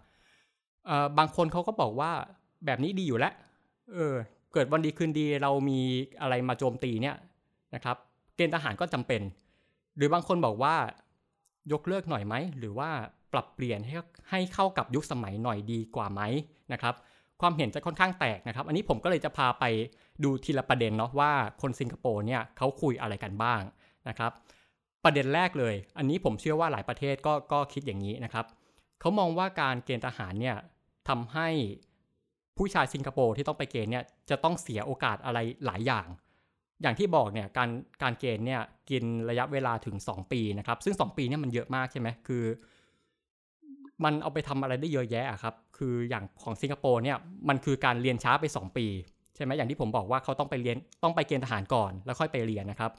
[1.18, 2.10] บางคนเขาก็บอกว่า
[2.66, 3.32] แบบนี้ดีอยู่แล้ว
[3.92, 4.14] เออ
[4.52, 5.80] เกิดวันดีคืนดีเรามี
[6.20, 7.16] อะไรมาโจมตีเนี่ย
[7.74, 7.96] นะครับ
[8.36, 9.22] เกณฑ์ทหารก็จำเป็น
[9.96, 10.74] หรือบางคนบอกว่า
[11.72, 12.90] ยกเลิกหน่อยไหม หรือว่า
[13.32, 13.96] ปรับเปลี่ยนให้
[14.30, 16.20] ให้เข้ากับยุคสมัยหน่อยดีกว่าไหม
[16.72, 16.94] นะครับ
[17.40, 19.64] ความเห็นจะค่อนข้างแตกนะครับ อันนี้ผมก็เลยจะพาไป
[20.24, 23.60] ดูทีละประเด็นเนาะว่าคนสิงคโปร์เนี่ยเขาคุยอะไรกันบ้าง
[24.08, 24.32] นะครับ
[25.04, 28.46] ประเด็นแรกเลย อันนี้ผมเชื่อว่าหลายประเทศก็ก็คิดอย่างนี้นะครับ
[29.00, 30.56] เขามองว่าการเกณฑ์ทหารเนี่ย
[31.08, 31.48] ทำให้
[32.56, 36.06] ผู้ชายสิงคโปร์ที่ต้องไปเกณฑ์เนี่ยจะต้องเสียโอกาสอะไรหลายอย่าง
[36.82, 37.70] อย่างที่บอกเนี่ยการ
[38.02, 42.44] การเกณฑ์เนี่ยกินระยะเวลาถึง 2 ปีนะครับ ซึ่ง 2 ปีเนี่ยมันเยอะมากใช่ไหมคือ
[44.04, 47.16] มันเอาไปทำอะไรได้เยอะแยะครับ คืออย่างของสิงคโปร์เนี่ย
[47.48, 48.86] มันคือการเรียนช้าไป 2 ปี
[49.36, 52.92] ใช่ไหมอย่างที่ผมบอกว่าเขาต้องไปเรียนต้องไปเกณฑ์ทหารก่อนแล้วค่อยไปเรียนนะครับ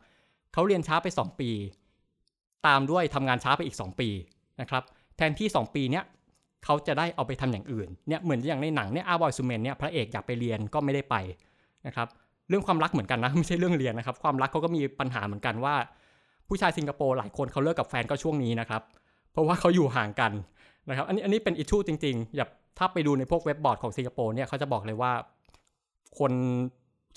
[0.53, 1.49] เขาเรียนช้าไป 2 ปี
[2.67, 4.09] ตามด้วยทำงานช้าไปอีก 2 ปี
[4.61, 4.83] นะครับ
[5.17, 6.03] แทนที่ 2 ปีเนี้ย
[6.65, 11.15] เขาจะได้เอาไปทำอย่างอื่นเนี่ยเหมือนอย่างในหนังเนี่ยอาบอยซูเมนเนี่ยพระเอกอยากไปเรียนก็ไม่ได้ไป
[11.87, 12.07] นะครับ
[12.49, 15.75] เรื่องความรักเหมือนกันนะไม่ใช่เรื่องเรียนนะครับความรักเขาก็มีปัญหาเหมือนกันว่า
[16.47, 18.81] ผู้ชายสิงคโปร์หลายคนเขาเลิกกับแฟนก็ช่วงนี้นะครับ
[19.31, 20.31] เพราะว่าเขาอยู่ห่างกัน
[20.89, 22.47] นะครับอันนี้อันนี้เป็นอิชูจริงๆอย่า
[22.77, 25.11] ถ้าไปดูในพวกเว็บบอร์ดของสิงคโปร์เนี่ยเขาจะบอกเลยว่า
[26.19, 26.31] คน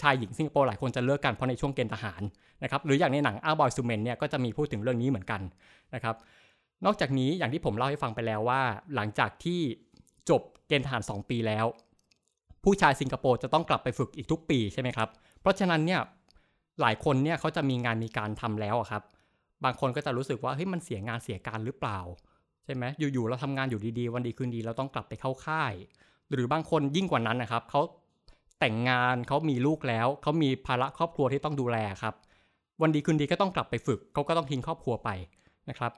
[0.03, 2.23] ชายหญิงสิงคโปร์หลายคนจะเลิกกันเพราะในช่วงเกณฑ์ทหาร
[2.63, 5.41] นะครับหรืออย่างในหนังอาบอยซูเมนเนี่ยก็จะมีพูดถึงเรื่องนี้เหมือนกัน
[5.95, 6.17] นะครับ
[6.85, 8.61] นอกจากนี้อย่างที่ผมเล่าให้ฟังไปแล้วว่า
[8.95, 9.61] หลังจากที่
[10.31, 11.67] จบเกณฑ์ทหาร 2 ปีแล้ว
[12.65, 15.09] ผู้ชายสิงคโปร์จะต้องกลับไปฝึกอีกทุกปีใช่ไหมครับ
[15.41, 16.01] เพราะฉะนั้นเนี่ย
[16.81, 19.03] หลายคนเนี่ยเขาจะมีงานมีการทำแล้วครับ
[19.65, 22.01] บางคนก็จะรู้สึกว่าเฮ้ยมันเสียงานเสียการหรือเปล่า
[22.65, 25.75] ใช่ไหมอยู่ๆเราทำงานอยู่ดีๆ วันดีคืนดีเราต้องกลับไปเข้าค่าย
[26.33, 27.81] หรือบางคนยิ่งกว่านั้นนะครับเขา
[28.61, 32.15] แต่งงานเขามีลูกแล้วเขามีภาระครอบครัวที่ต้องดูแลครับ
[32.83, 35.11] วันดีคืนดีก็ต้องกลับไปฝึกเขาก็ต้องทิ้งครอบครัวไป
[35.71, 35.93] นะครับ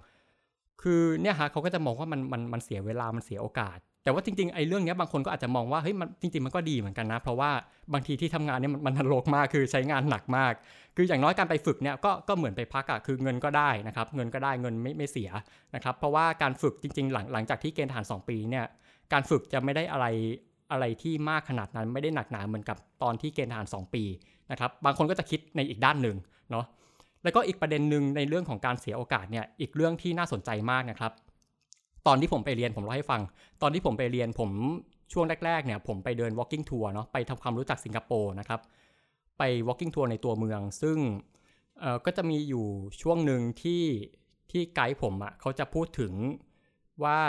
[0.82, 7.50] คือเนี่ยฮะเขาก็จะมองว่ามันมันมันเสียเวลามันเสียโอกาส แต่ว่าจริงๆไอ้เรื่องนี้บางคนก็อาจจะมองว่าเฮ้ยมันจริงๆมันก็ดีเหมือนกันนะ เพราะว่า
[7.92, 10.52] บางทีที่ทำงานเนี่ยมันมันนรกมากคือใช้งานหนักมาก
[10.96, 15.30] คืออย่างน้อยการไปฝึกเนี่ยก็ก็เหมือนไปพักอะคือเงินก็ได้นะครับ เงินก็ได้เงินไม่ไม่เสีย
[15.74, 18.64] นะครับ เพราะว่าการฝึกจริง ๆ หลังหลังจากที่เกณฑ์ทหาร2ปีเนี่ย
[19.12, 20.06] การฝึกจะไม่ได้อะไร
[20.72, 24.04] อะไรที่มากขนาดนั้นไม่ได้หนักหนาเหมือนกับตอนที่เกณฑ์ทหาร 2 ปี
[24.50, 26.16] นะครับบางคนก็จะคิดในอีกด้านหนึ่ง
[26.50, 26.66] เนาะ
[27.22, 31.12] แล้วก็อีกประเด็นหนึ่งในเรื่องของการเสียโอกาสเนี่ยอีกเรื่องที่น่าสนใจมากนะครับ
[32.06, 33.22] ตอนที่ผมไปเรียนผมเล่าให้ฟัง
[33.62, 34.50] ตอนที่ผมไปเรียนผม
[35.12, 38.60] ช่วงแรกๆเนี่ยผมไปเดิน walking tour เนาะไปทำความรู้จักสิงคโปร์นะครับ
[39.38, 40.98] ไป walking tour ในตัวเมือง ซึ่ง
[42.06, 42.66] ก็จะมีอยู่
[43.02, 43.82] ช่วงหนึ่งที่
[44.50, 46.12] ที่ไกด์ผมอะ่ะเขาจะพูดถึง
[47.04, 47.20] ว่า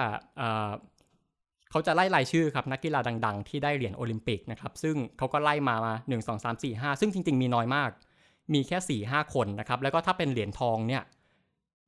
[1.72, 7.90] เขาจะไล่รายชื่อครับนักกีฬาดัง ๆ ที่ได้เหรียญโอลิมปิกนะครับซึ่งเขาก็ไล่มามา 1 2 3 4 5 ซึ่งจริง ๆ มีน้อยมาก
[8.54, 11.04] มีแค่4 5คนนะครับ แล้วก็ถ้าเป็นเหรียญทองเนี่ย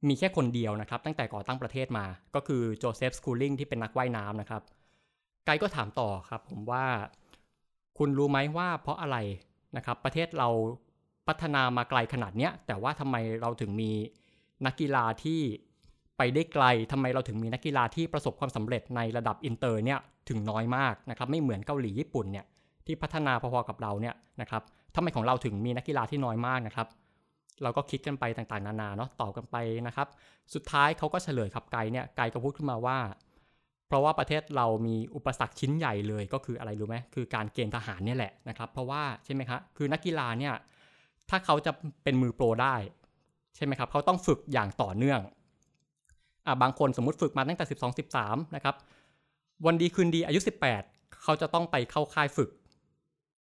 [0.08, 4.62] มีแค่คนเดียวนะครับ ตั้งแต่ก่อตั้งประเทศมา ก็คือโจเซฟสคูลิงที่เป็นนักว่ายน้ำนะครับ
[5.46, 6.86] ไกด์ก็ถามต่อครับผมว่า
[7.98, 9.18] คุณรู้ไหมว่าเพราะอะไร
[9.78, 10.50] นะครับ ประเทศเรา
[11.28, 13.92] พัฒนามาไกลขนาดเนี้ย แต่ว่าทำไมเราถึงมี
[14.66, 15.42] นักกีฬาที่
[16.18, 22.46] ไปได้ไกลทำไมเราถึงมีนักกีฬาที่ประสบความสำเร็จในระดับอินเตอร์เนี่ยถึงน้อยมากนะครับ ไม่เหมือนเกาหลีญี่ปุ่นเนี่ย
[22.86, 24.64] ที่พัฒนาพอๆกับเราเนี่ยนะครับ
[24.96, 26.88] ทำไมของเราถึงมีนักกีฬาที่น้อยมากนะครับ
[27.64, 29.56] เราก็คิดกันไปต่างๆ นานาเนาะตอบกันไป
[29.88, 30.08] นะครับ
[30.54, 33.00] สุดท้ายเขาก็เฉลยครับไกเนี่ยไกก็พูดขึ้นมาว่า
[33.88, 40.54] เพราะว่าประเทศเรามีอุปสรรคชิ้นใหญ่เลยก็คืออะไรรู้ไหมคือการเกณฑ์ทหารเนี่ยแหละนะครับ เพราะว่าใช่ไหมครับคือนักกีฬาเนี่ย
[41.30, 41.72] ถ้าเขาจะ
[42.04, 42.76] เป็นมือโปรได้
[43.56, 45.20] ใช่ไหมครับเขาต้องฝึกอย่างต่อเนื่อง
[46.46, 48.76] อ่าบางคนสมมุติฝึกมาตั้งแต่ 12 13 นะครับ
[49.66, 50.40] วันดีคืนดีอายุ
[50.82, 52.50] 18 เขาจะต้องไปเข้าค่ายฝึก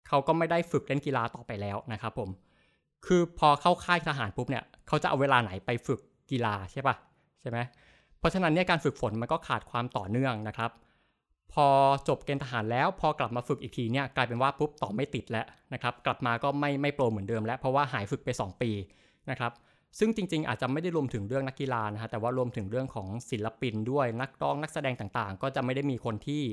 [0.07, 2.29] เขาก็ไม่ได้ฝึกเล่นกีฬาต่อไปแล้วนะครับผม
[3.05, 5.99] คือพอเข้าค่ายทหารปุ๊บเนี่ย เขาจะเอาเวลาไหนไปฝึก
[6.31, 6.95] กีฬาใช่ปะ
[7.41, 7.57] ใช่ไหม
[8.19, 10.71] เพราะฉะนั้นเนี่ยการฝึกฝนมันก็ขาดความต่อเนื่องนะครับ
[11.53, 11.67] พอ
[12.07, 18.71] จบเกณฑ์ทหารแล้ว พอกลับมาฝึกอีกทีเนี่ยกลายเป็นว่าปุ๊บต่อไม่ติดแล้วนะครับ กลับมาก็ไม่ไม่โปรเหมือนเดิม แล้วเพราะว่าหายฝึกไป 2 ปี
[19.29, 19.51] นะครับ
[19.99, 26.43] ซึ่งจริง ๆ อาจจะไม่ได้รวมถึงเรื่องนักกีฬานะฮะแต่ว่ารวมถึงเรื่องของศิลปินด้วยนักร้องนักแสดงต่างๆ ก็จะไม่ได้มีคนที่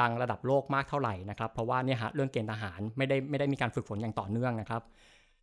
[0.00, 4.82] ดังระดับโลกมากเท่าไหร่นะครับ เพราะว่าเนี่ยฮะเรื่องเกณฑ์ทหารไม่ได้ไม่ได้มีการฝึกฝนอย่างต่อเนื่องนะครับ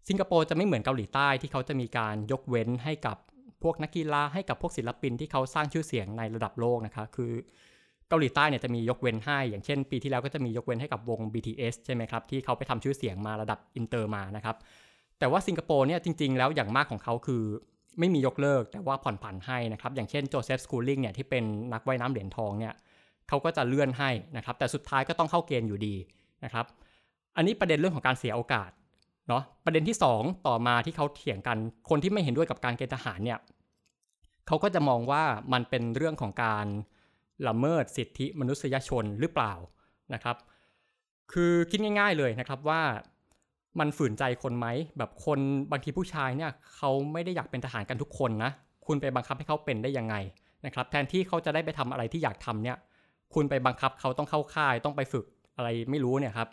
[0.07, 3.17] สิงคโปร์จะไม่เหมือนเกาหลีใต้ที่เขาจะมีการยกเว้นให้กับ
[3.63, 7.31] พวกนักกีฬาให้กับพวกศิลปินที่เขาสร้างชื่อเสียงในระดับโลกนะครับคือ
[8.09, 14.55] เกาหลีใต้เนี่ยจะมียกเว้นให้ อย่างเช่น ปีที่แล้วก็จะมียกเว้นให้กับวง BTS ใช่ไหมครับที่เขาไปทำชื่อเสียงมาระดับอินเตอร์มานะครับ
[15.19, 17.43] แต่ว่าสิงคโปร์เนี่ยจริง ๆ แล้วอย่างมากของเขาคือ
[17.99, 22.73] ไม่มียกเลิกแต่ว่าผ่อนผันให้นะครับอย่างเช่นโจเซฟสกูลิงเนี่ยที่เป็นนักว่ายน้ำเหรียญทองเนี่ย
[23.33, 25.95] เขาก็จะเลื่อนให้นะครับ แต่สุดท้ายก็ต้องเข้าเกณฑ์อยู่ดี
[26.43, 26.65] นะครับ
[27.35, 28.71] อันนี้ประเด็นเรื่องของการเสียโอกาส
[29.27, 31.57] เนาะประเด็นที่ 2 ต่อมาที่เขาเถียงกัน
[31.89, 33.39] คนที่ไม่เห็นด้วยกับการเกณฑ์ทหารเนี่ย
[34.47, 36.65] เขาก็จะมองว่ามันเป็นเรื่องของการ
[37.47, 39.53] ละเมิดสิทธิมนุษยชนหรือเปล่า
[40.13, 40.37] นะครับ
[41.31, 42.81] คือคิดง่าย ๆเลยนะครับว่า
[43.79, 44.67] มันฝืนใจคนไหม
[44.97, 45.39] แบบคน
[45.71, 48.51] บางทีผู้ชายเนี่ยเขาไม่ได้อยากเป็นทหารกันทุกคนนะ
[48.85, 50.15] คุณไปบังคับให้เขาเป็นได้ยังไง
[50.65, 52.77] นะครับ แทนที่เขาจะได้ไปทำอะไรที่อยากทำเนี่ย
[53.35, 56.49] คุณไปบังคับเขาต้องเข้าค่ายต้องไปฝึกอะไรไม่รู้เนี่ยครับ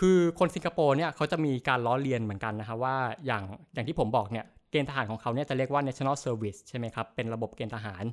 [0.00, 3.42] คือคนสิงคโปร์เนี่ยเขาจะมีการล้อเลียนเหมือนกันนะครับว่าอย่าง
[3.74, 8.04] อย่างที่ผมบอกเนี่ยเกณฑ์ทหารของเขาเนี่ยจะเรียกว่า national service ใช่ไหมครับเป็นระบบเกณฑ์ทหาร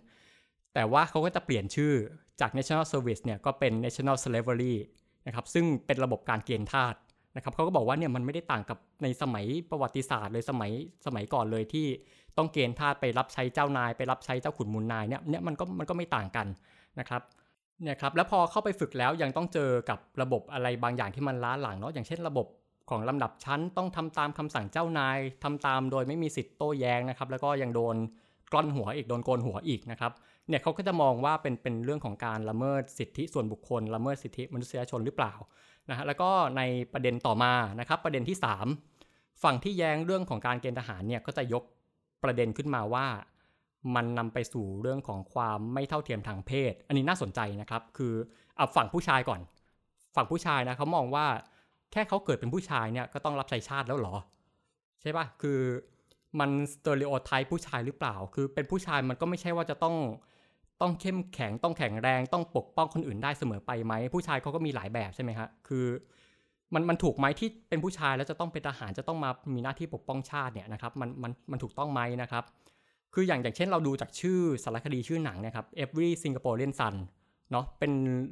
[0.73, 1.93] แต่ว่าเขาก็จะเปลี่ยนชื่อ
[2.41, 4.75] จาก national service เนี่ยก็เป็น national slavery
[5.27, 6.95] นะครับซึ่งเป็นระบบการเกณฑ์ทาส
[7.35, 10.71] นะครับเขาก็บอกว่าเนี่ยมันไม่ได้ต่างกับในสมัยประวัติศาสตร์เลยสมัย
[11.05, 11.87] สมัยก่อนเลยที่
[12.37, 16.47] ต้องเกณฑ์ทาสไปรับใช้เจ้านาย ไปรับใช้เจ้าขุนมูลนายเนี่ยเนี่ยมันก็มันก็ไม่ต่างกัน
[16.99, 17.21] นะครับ
[17.83, 22.47] เนี่ยครับแล้วพอเข้าไปฝึกแล้วยังต้องเจอกับระบบอะไรบางอย่างที่มันล้าหลังเนาะอย่างเช่นระบบ
[22.89, 27.95] ของลำดับชั้นต้องทำตามคำสั่งเจ้านายทำตามโดยไม่มีสิทธิ์โต้แย้งนะครับ แล้วก็ยังโดน
[28.51, 30.11] กล้อนหัวอีกโดนโกนหัวอีกนะครับ
[30.47, 35.33] เนี่ยเขาก็จะมองว่าเป็นเป็นเรื่องของการละเมิดสิทธิส่วนบุคคล ละเมิดสิทธิมนุษยชนหรือเปล่า
[35.89, 36.61] นะฮะแล้วก็ใน
[36.93, 38.37] ประเด็นต่อมานะครับ ประเด็นที่
[38.89, 41.63] 3 ฝั่งที่แย้งเรื่องของการเกณฑ์ทหารเนี่ยก็จะยก
[42.23, 43.05] ประเด็นขึ้นมาว่า
[43.95, 48.13] มันนำไปสู่เรื่องของความไม่เท่าเทียมทางเพศ อันนี้น่าสนใจนะครับ คือ
[48.55, 49.41] เอาฝั่งผู้ชายก่อน
[50.15, 51.25] ฝั่งผู้ชายนะเขามองว่า
[51.91, 54.15] แค่เขาเกิดเป็นผู้ชายเนี่ยก็ต้องรับใช้ชาติแล้วหรอ
[55.01, 55.59] ใช่ปะคือ
[56.39, 59.95] มัน stereotype ผู้ชายหรือเปล่า คือเป็นผู้ชายมันก็ไม่ใช่ว่าจะต้อง
[60.81, 65.85] ต้องเข้มแข็งต้องแข็งแรงต้องปกป้องคนอื่นได้เสมอไปไหม ผู้ชายเขาก็มีหลายแบบใช่ไหมฮะคือ
[66.73, 72.43] มันมันถูกไหมที่เป็นผู้ชายแล้วจะต้องเป็นทหารจะต้องมามีหน้าที่ปกป้องชาติเนี่ยนะครับมันมันมันถูกต้องไหมนะครับ
[73.13, 76.95] คืออย่างอย่างเช่นเราดูจากชื่อสารคดีชื่อหนังนะครับ Every Singaporean Son
[77.51, 77.91] เนาะเป็น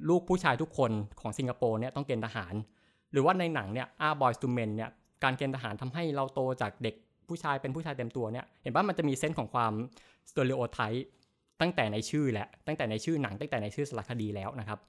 [0.09, 2.53] ลูกผู้ชายทุกคนของสิงคโปร์เนี่ยต้องเกณฑ์ทหาร
[3.11, 4.89] หรือว่าในหนังเนี่ย Ah Boys to Men เนี่ย
[5.23, 6.95] การเกณฑ์ทหารทำให้เราโตจากเด็ก
[7.27, 9.73] ผู้ชายเป็นผู้ชายเต็มตัวเนี่ยเห็นว่ามันจะมี sense ของความ
[10.29, 11.05] stereotype
[11.61, 14.79] ตั้งแต่ในชื่อแหละตั้งแต่ในชื่อหนังตั้งแต่ในชื่อสารคดีแล้วนะครับ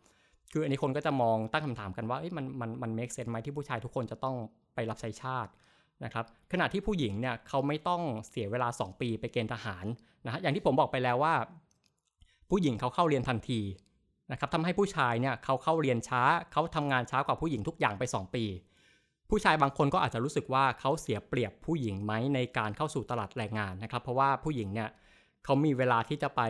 [0.52, 4.36] คืออันนี้คนก็จะมองตั้งคำถามกันว่ามันมันมัน make sense ไหมที่ผู้ชายทุกคนจะต้อง
[4.74, 5.50] ไปรับใช้ชาติ
[6.04, 9.84] นะครับขณะที่ผู้หญิงเนี่ยเขาไม่ต้องเสียเวลา 2 ปีไปเกณฑ์ทหาร
[10.26, 11.34] นะฮะอย่างที่ผมบอกไปแล้วว่า
[12.50, 13.60] ผู้หญิงเขาเข้าเรียนทันที
[14.32, 18.44] นะครับทำให้ผู้ชายเนี่ยเขาเข้าเรียนช้าเขาทำงานช้ากว่าผู้หญิงทุกอย่างไป 2 ปี
[19.30, 24.88] ผู้ชายบางคนก็อาจจะรู้สึกว่าเขาเสียเปรียบผู้หญิงไหมในการเข้าสู่ตลาดแรงงานนะครับเพราะว่าผู้หญิงเนี่ย
[25.44, 26.42] เขามีเวลาที่จะไป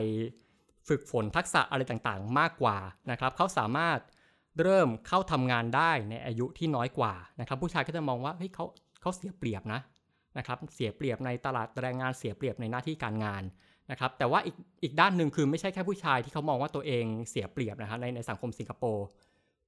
[0.88, 2.76] ฝึกฝนทักษะอะไรต่างๆ มากกว่า
[3.10, 3.98] นะครับเขาสามารถ
[4.60, 8.64] เริ่มเข้าทำงานได้ในอายุที่น้อยกว่านะครับผู้ชายก็จะมองว่าเฮ้ยเขา
[9.00, 9.80] เขาเสียเปรียบนะ
[10.38, 13.42] นะครับเสียเปรียบในตลาดแรงงานเสียเปรียบในหน้าที่การงาน
[13.90, 19.06] นะครับแต่ว่าอีกอีกด้านหนึ่งคือไม่ใช่แค่ผู้ชายที่เขามองว่าตัวเองเสียเปรียบนะฮะในในสังคมสิงคโปร์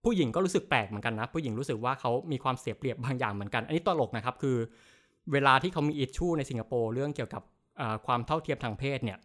[0.05, 4.57] ผู้หญิงก็รู้สึกแปลกเหมือนกันนะ ผู้หญิงรู้สึกว่าเขามีความเสียเปรียบบางอย่างเหมือนกัน อันนี้ตลกนะครับคือ
[5.33, 7.43] เวลาที่เขามีอิชชูในสิงคโปร์เรื่องเกี่ยวกับ
[8.07, 9.19] ความเท่าเทียมทางเพศเนี่ย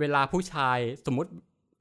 [0.00, 1.30] เวลาผู้ชายสมมติ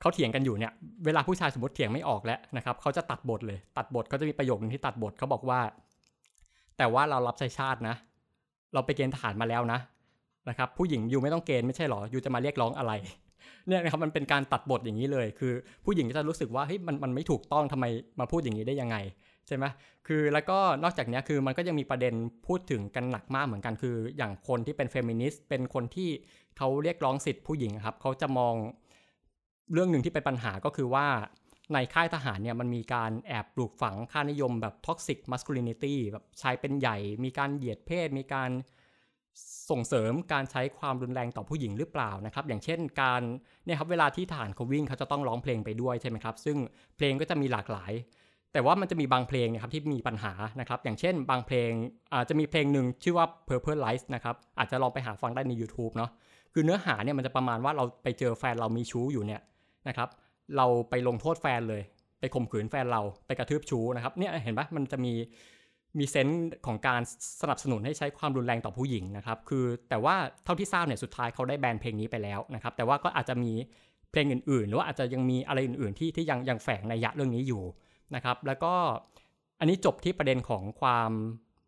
[0.02, 0.74] เขาเถียงกันอยู่เนี่ย
[1.06, 5.60] เวลาผู้ชายสมมติเถียงไม่ออกแล้วนะครับเขาจะตัดบทเลย ตัดบทเขาจะมีประโยคนึงที่ตัดบทเขาบอกว่า
[6.78, 7.96] แต่ว่าเรารับใช้ชาตินะ
[8.74, 9.80] เราไปเกณฑ์ทหารมาแล้วนะ
[10.50, 12.92] นะครับ ผู้หญิงอยู่ไม่ต้องเกณฑ์ไม่ใช่หรออยู่จะมาเรียกร้องอะไร
[13.68, 15.54] เนี่ยนะครับมันเป็นการตัดบทอย่างนี้เลย คือ
[15.86, 17.86] ผู้หญิงจะรู้สึกว่าเฮ้ยมันมันไม่ถูกต้องทำไม
[18.20, 18.98] มาพูดอย่างนี้ได้ยังไง
[19.48, 19.66] ใช่ไหม
[20.08, 22.14] คือแล้วก็นอกจากนี้คือมันก็ยังมีประเด็น
[22.48, 26.10] พูดถึงกันหนักมากเหมือนกัน คืออย่างคนที่เป็นเฟมินิสต์เป็นคนที่
[26.58, 28.54] เขาเรียกร้องสิทธิผู้หญิงครับเขาจะมอง
[29.74, 31.08] เรื่องหนึ่งที่เป็นปัญหาก็คือว่า
[31.74, 38.50] ในค่ายทหารเนี่ยมันมีการแอบปลูกฝังค่านิยมแบบ toxic masculinity แบบชายเป็นใหญ่ มีการเหยียดเพศ มีการ
[39.70, 43.22] ส่งเสริมการใช้ความรุนแรงต่อผู้หญิงหรือเปล่านะครับ อย่างเช่นการ
[43.66, 46.58] เนี่ยครับเวลาที่ทหารเขาวิ่งเขาจะต้องร้องเพลงไปด้วยใช่ไหมครับ ซึ่ง
[46.98, 47.94] เพลงก็จะมีหลากหลาย
[48.54, 51.72] แต่ว่ามันจะมีบางเพลงนะครับที่มีปัญหานะครับ อย่างเช่น บางเพลง
[52.14, 56.12] อาจจะมีเพลงหนึ่งชื่อว่า Purple Lights นะครับอาจจะลองไปหาฟังได้ใน YouTube เนาะ
[56.54, 59.42] คือเนื้อหาเนี่ยมันจะประมาณว่าเราไปเจอแฟนเรามีชู้อยู่เนี่ย
[59.88, 60.10] นะครับ
[60.58, 61.82] เราไปลงโทษแฟนเลย
[62.20, 65.14] ไปข่มขืนแฟนเราไปกระทืบชู้นะครับเนี่ยเห็นปะมันจะมี
[66.00, 67.02] มีเซนส์ของการ
[67.42, 73.52] สนับสนุนให้ใช้ความรุนแรงต่อผู้หญิงนะครับ คือแต่ว่าเท่าที่ทราบเนี่ยสุดท้ายเขาได้แบนเพลงนี้ไปแล้วนะครับ แต่ว่าก็อาจจะมี
[74.12, 77.64] เพลงอื่นๆ หรือว่าอาจจะยังมีอะไรอื่นๆ ที่ที่ยังยังแฝงในยะเรื่องนี้อยู่
[78.16, 78.74] นะครับ แล้วก็
[79.60, 81.12] อันนี้จบที่ประเด็นของความ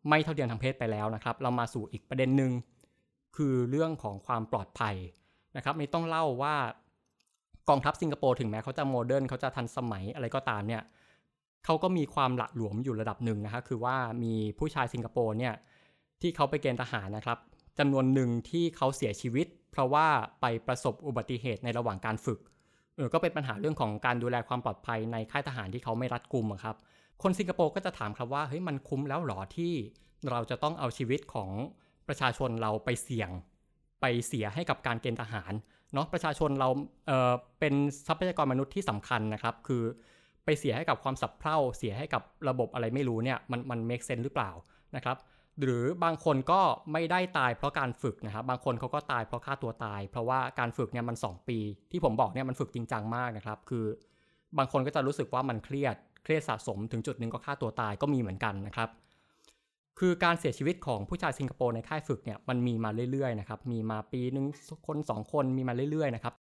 [0.09, 2.51] ไม่เท่าเทียมทางเพศไปแล้วนะครับ เรามาสู่อีกประเด็นหนึ่ง
[3.37, 4.95] คือเรื่องของความปลอดภัย
[5.57, 6.55] นะครับนี่ต้องเล่าว่า
[7.69, 10.83] กองทัพสิงคโปร์ถึงแม้เขาจะโมเดิร์นเขาจะทันสมัยอะไรก็ตามเนี่ย
[11.65, 15.53] เขาก็มีความหละหลวมอยู่ระดับหนึ่งนะครคือว่ามีผู้ชายสิงคโปร์เนี่ย
[16.21, 17.37] ที่เขาไปเกณฑ์ทหารนะครับ
[17.79, 20.07] จำนวนหนึ่งที่เขาเสียชีวิต เพราะว่า
[20.41, 22.39] ไปประสบอุบัติเหตุในระหว่างการฝึก
[22.95, 26.75] เออก็เป็นปัญหาเรื่องของการดูแลความปลอดภัยในค่ายทหารที่เขาไม่รัดกุมครับ
[27.23, 29.73] คนสิงคโปร์ก็จะถามครับว่าเฮ้ยมันคุ้มแล้วหรอที่
[30.29, 31.49] เราจะต้องเอาชีวิตของ
[32.07, 33.29] ประชาชนเราไปเสี่ยง
[34.01, 35.53] ไปเสียให้กับการเกณฑ์ทหาร
[35.93, 36.69] เนาะประชาชนเรา
[37.07, 37.73] เออเป็น
[38.07, 39.83] ทรัพยากรมนุษย์ที่สำคัญนะครับ คือ
[40.45, 44.51] ไปเสียให้กับความสับเพร่าเสียให้กับระบบอะไรไม่รู้เนี่ยมันมันเมคเซนหรือเปล่า
[44.95, 45.17] นะครับ
[45.61, 51.59] หรือบางคนก็ไม่ได้ตายเพราะการฝึกนะครับบางคนเขาก็ตายเพราะฆ่าตัวตาย เพราะว่าการฝึกเนี่ยมัน 2 ปี
[51.91, 53.85] ที่ผมบอกเนี่ยมันฝึกจริงจังมากนะครับ คือ
[54.57, 58.89] บางคนก็จะรู้สึกว่ามันเครียดเครียดสะสมถึงจุดหนึ่งก็ฆ่าตัวตายก็มีเหมือนกันนะครับ
[59.99, 64.45] คือการเสียชีวิตของผู้ชายสิงคโปร์ในค่ายฝึกเนี่ยมันมีมาเรื่อยๆนะครับมีมาปีนึง
[64.87, 66.33] คน 2 คนมีมาเรื่อยๆนะครับ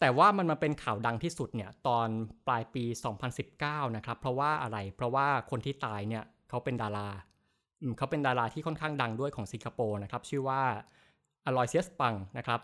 [0.00, 2.08] แต่ว่ามันมาเป็นข่าวดังที่สุดเนี่ยตอน
[2.46, 2.84] ปลายปี
[3.40, 7.08] 2019 นะครับเพราะว่าอะไรเพราะว่าคนที่ตายเนี่ยเขาเป็นดารา
[7.98, 10.62] เขาเป็นดาราที่ค่อนข้างดังด้วยของสิงคโปร์นะครับชื่อว่า
[11.46, 12.60] อลอยเซียสปังนะครับ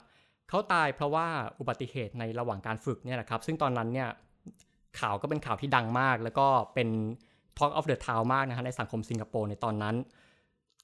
[0.48, 1.26] เขาตายเพราะว่า
[1.58, 4.08] อุบัติเหตุในระหว่างการฝึกเนี่ยนะครับซึ่งตอนนั้นเนี่ย
[5.00, 6.88] ข่าวก็เป็นข่าวที่ดังมาก แล้วก็เป็น
[7.58, 9.96] Talk of the Town มากนะฮะในสังคมสิงคโปร์ในตอนนั้น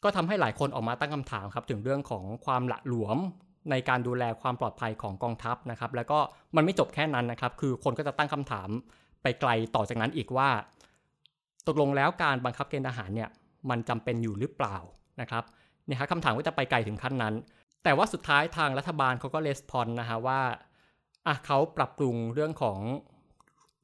[0.05, 3.19] ก็ทำให้หลายคนออกมาตั้งคำถามครับถึงเรื่องของความหละหลวม
[3.71, 6.19] ในการดูแลความปลอดภัยของกองทัพนะครับ แล้วก็
[6.57, 8.69] มันไม่จบแค่นั้นนะครับ คือคนก็จะตั้งคำถาม
[9.23, 10.49] ไปไกลต่อจากนั้นอีกว่า
[11.67, 13.31] ตกลงแล้วการบังคับเกณฑ์ทหารเนี่ย
[13.71, 14.77] มันจำเป็นอยู่หรือเปล่า
[15.21, 15.45] นะครับ
[15.87, 17.35] เนี่ยครับคำถามก็จะไปไกลถึงขั้นนั้น
[17.85, 20.41] แต่ว่าสุดท้ายทางรัฐบาลเขาก็レスปอนนะฮะว่า
[21.27, 22.79] อะเขาปรับปรุงเรื่องของ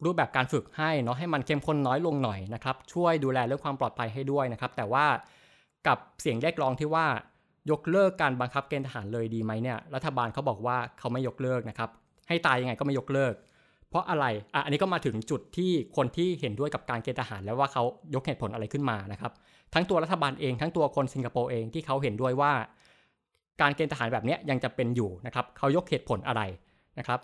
[0.04, 5.06] รูปแบบการฝึกให้เนาะให้มันเข้มข้นน้อยลงหน่อยนะครับช่วยดูแลเรื่องความปลอดภัยให้ด้วยนะครับ แต่ว่า
[5.86, 7.06] กับเสียงเรียกร้องที่ว่า
[7.70, 11.90] ยกเลิกการบังคับเกณฑ์ทหารเลยดีไหมเนี่ยรัฐบาลเขาบอกว่าเขาไม่ยกเลิกนะครับ
[12.28, 13.34] ให้ตายยังไงก็ไม่ยกเลิก
[13.88, 17.82] เพราะอะไรอะอันนี้ก็มาถึงจุดที่คนที่เห็นด้วยกับการเกณฑ์ทหาร แล้วว่าเขา
[18.14, 19.32] ยกเหตุผลอะไรขึ้นมานะครับ
[19.74, 22.52] ทั้งตัวรัฐบาลเองทั้งตัวคนสิงคโปร์เองที่เขาเห็นด้วยว่า
[23.60, 26.42] การเกณฑ์ทหารแบบนี้ยังจะเป็นอยู่นะครับเขายกเหตุผลอะไร
[26.98, 27.20] นะครับ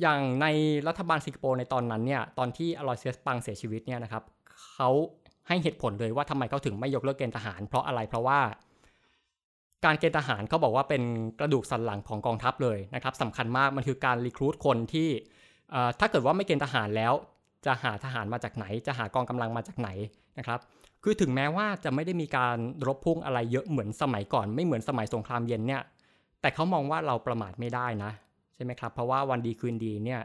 [0.00, 0.46] อย่างใน
[0.88, 4.22] รัฐบาลสิงคโปร์ในตอนนั้นเนี่ยตอนที่อลอยเซียสปังเสียชีวิตเนี่ยนะครับ
[4.72, 4.90] เขา
[5.48, 8.40] ให้เหตุผลเลยว่าทำไมเขาถึงไม่ยกเลิกเกณฑ์ทหาร เพราะอะไรเพราะว่า
[9.84, 11.02] การเกณฑ์ทหารเขาบอกว่าเป็น
[11.40, 15.08] กระดูกสันหลังของกองทัพเลยนะครับสำคัญมากมันคือการรีครูดคนที่
[16.00, 17.12] ถ้าเกิดว่าไม่เกณฑ์ทหารแล้ว
[17.66, 19.88] จะหาทหารมาจากไหน จะหากองกำลังมาจากไหน
[20.38, 20.60] นะครับ
[21.02, 25.82] คือถึงแม้ว่าจะไม่ได้มีการรบพุ่งอะไรเยอะเหมือนสมัยก่อน ไม่เหมือนสมัยสงครามเย็นเนี่ย
[26.40, 28.12] แต่เขามองว่าเราประมาทไม่ได้นะ
[28.54, 30.20] ใช่ไหมครับ เพราะว่าวันดีคืนดีเนี่ย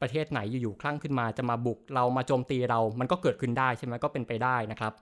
[0.00, 4.92] ประเทศไหนอยู่ๆคลั่งขึ้นมาจะมาบุกเรามาโจมตีเรา มันก็เกิดขึ้นได้ใช่ไหมก็เป็นไปได้นะครับ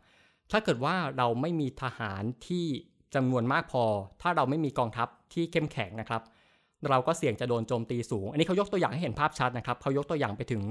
[0.50, 2.66] ถ้าเกิดว่าเราไม่มีทหารที่
[3.14, 3.84] จำนวนมากพอ
[4.22, 6.22] ถ้าเราไม่มีกองทัพที่เข้มแข็งนะครับ
[6.90, 10.62] เราก็เสี่ยงจะโดนโจมตีสูง อันนี้เขายกตัวอย่างให้เห็นภาพชัดนะครับเขายกตัวอย่างไปถึง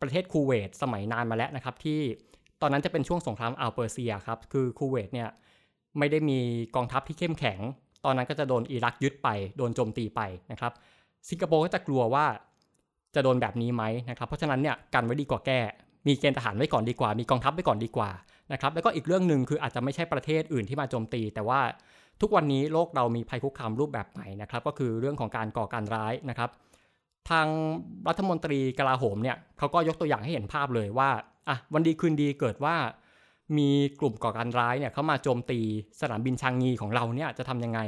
[0.00, 2.00] ประเทศคูเวตสมัยนานมาแล้วนะครับ ที่
[2.62, 5.28] ตอนนั้นจะเป็นช่วงสงครามอัลเปอร์เซียครับคือคูเวตเนี่ย
[5.98, 6.40] ไม่ได้มี
[6.76, 7.58] กองทัพที่เข้มแข็ง
[8.04, 10.20] ตอนนั้นก็จะโดนอิรักยึดไปโดนโจมตีไป
[10.52, 10.72] นะครับ
[11.28, 12.26] สิงคโปร์ก็จะกลัวว่า
[13.14, 15.60] จะโดนแบบนี้ไหมนะครับเพราะฉะนั้นเนี่ยกันไว้ดีกว่าแก้
[16.06, 18.10] มีเกณฑ์ทหารไว้ก่อนดีกว่า มีกองทัพไว้ก่อนดีกว่า
[18.52, 21.60] นะครับแล้วก็อีกเรื่องหนึ่งคืออาจจะไม่ใช่ประเทศอื่นที่มาโจมตี แต่ว่า
[22.20, 26.50] ทุกวันนี้โลกเรามีภัยคุกคามรูปแบบใหม่นะครับก็คือเรื่องของการก่อการร้ายนะครับ
[27.30, 27.46] ทาง
[28.08, 31.10] รัฐมนตรีกลาโหมเนี่ยเขาก็ยกตัวอย่างให้เห็นภาพเลยว่า
[31.48, 32.76] อะวันดีคืนดีเกิดว่า
[33.58, 35.60] มีกลุ่มก่อการร้ายเนี่ยเขามาโจมตี
[36.00, 37.80] สนามบินชางงีของเราเนี่ยจะทำยังไง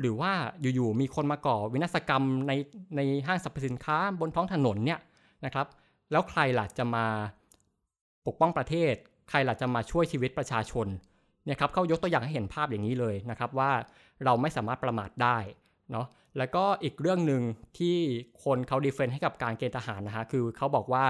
[0.00, 0.32] หรือว่า
[0.74, 2.52] อยู่ๆมีคนมาก่อวินาศกรรมใน
[2.96, 5.00] ในห้างสรรพสินค้าบนท้องถนนเนี่ย
[5.44, 5.66] นะครับ
[6.10, 7.06] แล้วใครล่ะจะมา
[8.26, 8.94] ปกป้องประเทศ
[9.28, 10.86] ใครล่ะจะมาช่วยชีวิตประชาชน
[11.44, 13.70] เนี่ยครับเขายกตัวอย่างให้เห็นภาพอย่างนี้เลยนะครับว่า
[14.24, 15.38] เราไม่สามารถประมาทได้
[15.92, 16.06] เนาะ
[16.38, 17.42] แล้วก็อีกเรื่องหนึ่ง
[17.78, 17.96] ที่
[18.44, 21.04] คนเขาดีเฟนต์ให้กับการเกณฑ์ทหารนะฮะคือเขาบอกว่า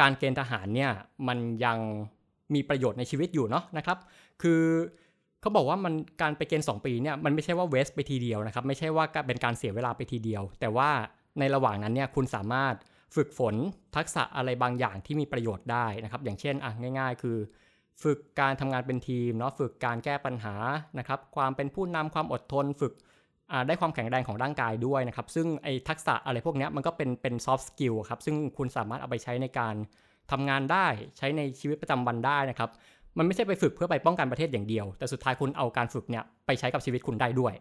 [0.00, 0.92] การเกณฑ์ทหารเนี่ย
[1.28, 1.78] มันยัง
[2.54, 3.98] มีประโยชน์ในชีวิตอยู่เนาะนะครับ
[4.42, 4.62] คือ
[5.40, 10.90] เขาบอกว่ามันการไปเกณฑ์2ปีเนี่ยมันไม่ใช่ว่าเวสไปทีเดียวนะครับ ไม่ใช่ว่าเป็นการเสียเวลาไปทีเดียว แต่ว่า
[11.38, 12.74] ในระหว่างนั้นเนี่ยคุณสามารถ
[13.16, 13.54] ฝึกฝน
[13.96, 17.36] ทักษะอะไรบางอย่างที่มีประโยชน์ได้นะครับ อย่างเช่นอะง่าย ๆ คือ
[18.02, 20.54] ฝึกการทำงานเป็นทีมเนาะฝึกการแก้ปัญหา
[20.98, 22.92] นะครับ ความเป็นผู้นำความอดทน ฝึก
[23.66, 29.74] ได้ความแข็งแรงของร่างกายด้วยนะครับ ซึ่งไอ้ทักษะอะไรพวกนี้มันก็เป็นเป็น soft skill ครับซึ่งคุณสามารถเอาไปใช้ในการ
[30.30, 30.86] ทำงานได้
[31.18, 32.70] ใช้ในชีวิตประจำวันได้นะครับ
[33.18, 37.54] มันไม่ใช่ไปฝึกเพื่อไปป้องกันประเทศอย่างเดียว แต่สุดท้ายคุณเอาการฝึกเนี่ยไปใช้กับชีวิตคุณได้ด้วย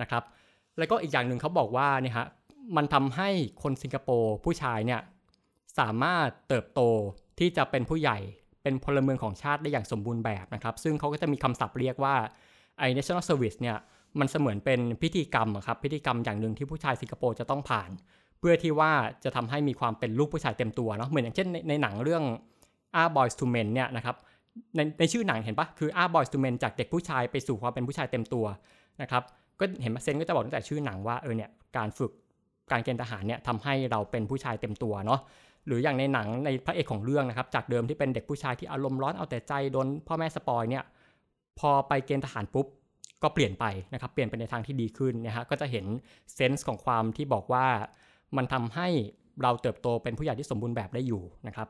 [0.00, 0.22] นะครับ
[0.78, 2.26] แล้วก็อีกอย่างหนึ่งเขาบอกว่าเนี่ยฮะ
[2.76, 3.28] มันทำให้
[3.62, 5.00] คนสิงคโปร์ผู้ชายเนี่ย
[5.78, 6.80] สามารถเติบโต
[7.38, 8.18] ที่จะเป็นผู้ใหญ่
[8.62, 12.14] เป็นพลเมืองของชาติได้อย่างสมบูรณ์แบบนะครับ ซึ่งเขาก็จะมีคำศัพท์เรียกว่า
[12.78, 13.76] ไอ้ national service เนี่ย
[14.20, 17.90] มันเสมือนเป็นพิธีกรรมครับพิธีกรรมอย่างหนึ่งที่ผู้ชายสิงคโปร์จะต้องผ่าน
[18.38, 18.92] เพื่อที่ว่า
[19.24, 22.24] จะทำให้มีความเป็นลูกผู้ชายเต็มตัวเนาะเหมือนอย่างเช่นในในหนังเรื่อง
[23.02, 24.16] a Boys to Men เนี่ยนะครับ
[24.76, 28.46] ในในชื่อหนังเห็นปะคือ a Boys to Men จากเด็กผู้ชายไปสู่ความเป็นผู้ชายเต็มตัว
[29.02, 29.22] นะครับ
[29.60, 32.12] ก็เห็นมาเซนก็จะบอกตั้งแต่ชื่อหนังว่าเออเนี่ยการฝึก
[32.70, 35.20] การเกณฑ์ทหารเนี่ยทำให้เราเป็นผู้ชายเต็มตัวเนาะ
[35.66, 40.84] หรืออย่างในหนังในพระเอกของเรื่องนะครับจากเดิมที่เป็นเด็กผู้ชายที่อารมณ์ร้อนเอาแต่ใจโดนพ่อแม่สปอยเนี่ย
[41.58, 42.66] พอไปเกณฑ์ทหารปุ๊บ
[43.22, 45.86] ก็เปลี่ยนไปนะครับเปลี่ยนไปในทางที่ดีขึ้นนะฮะก็จะเห็น
[46.34, 47.66] เซนส์ของความที่บอกว่า
[48.36, 48.88] มันทำให้
[49.42, 51.68] เราเติบโตเป็นผู้ใหญ่ที่สมบูรณ์แบบได้อยู่นะครับ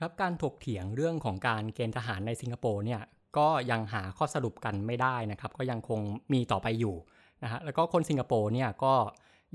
[0.00, 3.00] ครับการถกเถียงเรื่องของการเกณฑ์ทหารในสิงคโปร์เนี่ย
[3.38, 6.00] ก็ยังหาข้อสรุปกันไม่ได้นะครับ ก็ยังคง
[6.32, 6.96] มีต่อไปอยู่
[7.42, 8.94] นะฮะแล้วก็คนสิงคโปร์เนี่ยก็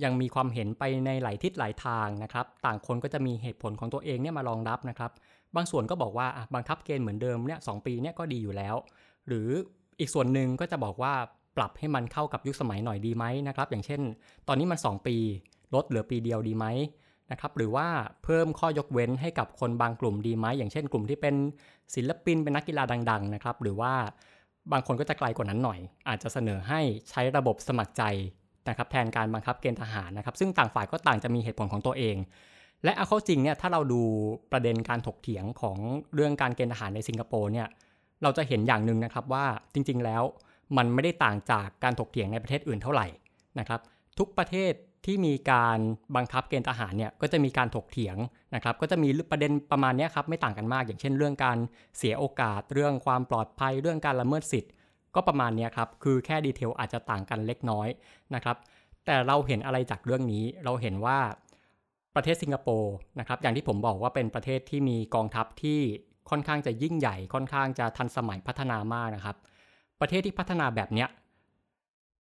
[0.04, 5.12] ยังมีความเห็นไปในหลายทิศหลายทางนะครับ ต่างคนก็จะมีเหตุผลของตัวเองเนี่ยมารองรับนะครับ
[5.56, 8.76] บางส่วนก็บอกว่าบังคับเกณฑ์เหมือนเดิมเนี่ยสปีเนี่ยก็ดีอยู่แล้ว
[9.28, 9.48] หรือ
[10.00, 11.14] อีกส่วนหนึ่งก็จะบอกว่า
[11.58, 14.02] ปรับให้มันเข้ากับยุคสมัยหน่อยดีไหมนะครับ อย่างเช่น
[14.48, 15.16] ตอนนี้มัน 2 ปี
[15.76, 16.66] ลดเหลือปีเดียวดีไหม
[17.32, 17.88] นะครับหรือว่า
[18.24, 21.36] เพิ่มข้อยกเว้นให้กับคนบางกลุ่มดีไหมอย่างเช่นกลุ่มที่เป็น
[21.96, 23.94] ศิลปินเป็นนักกีฬาดัง ๆ นะครับ หรือว่า
[24.72, 28.04] บางคนก็จะไกลกว่านั้นหน่อย อาจจะเสนอให้ใช้ระบบสมัครใจ
[28.70, 32.16] นะครับแทนการบังคับเกณฑ์ทหารนะครับ ซึ่งต่างฝ่ายก็ต่างจะมีเหตุผลของตัวเอง
[32.84, 34.02] และเอาเข้าจริงเนี่ยถ้าเราดู
[34.52, 35.78] ประเด็นการถกเถียงของ
[36.16, 37.68] เรื่องการเกณฑ์ทหารในสิงคโปร์เนี่ย
[38.24, 40.24] เราจะเห็นอย่างหนึ่งนะครับว่าจริง ๆ แล้ว
[40.78, 43.08] มันไม่ได้ต่างจากการถกเถียงในประเทศอื่นเท่าไหร่
[43.60, 43.80] นะครับ
[44.20, 44.74] ทุกประเทศ
[45.06, 45.80] ที่มีการ
[46.16, 48.18] บังคับเกณฑ์ทหารเนี่ยก็จะมีการถกเถียง
[48.56, 51.58] นะครับ ก็จะมีประเด็นประมาณนี้ครับไม่ต่างกันมาก อย่างเช่น เรื่องการ
[51.98, 54.72] เสียโอกาส เรื่องความปลอดภัย เรื่องการละเมิดสิทธิ์
[55.16, 57.88] ก็ประมาณนี้ครับคือแค่ดีเทลอาจจะต่างกันเล็กน้อย
[58.36, 58.58] นะครับ
[59.06, 61.20] แต่เราเห็นอะไรจากเรื่องนี้ เราเห็นว่า
[62.16, 65.80] ประเทศสิงคโปร์นะครับ อย่างที่ผมบอกว่าเป็นประเทศที่มีกองทัพที่
[66.30, 69.36] ค่อนข้างจะยิ่งใหญ่ ค่อนข้างจะทันสมัยพัฒนามากนะครับ
[70.02, 71.08] ประเทศที่พัฒนาแบบเนี้ย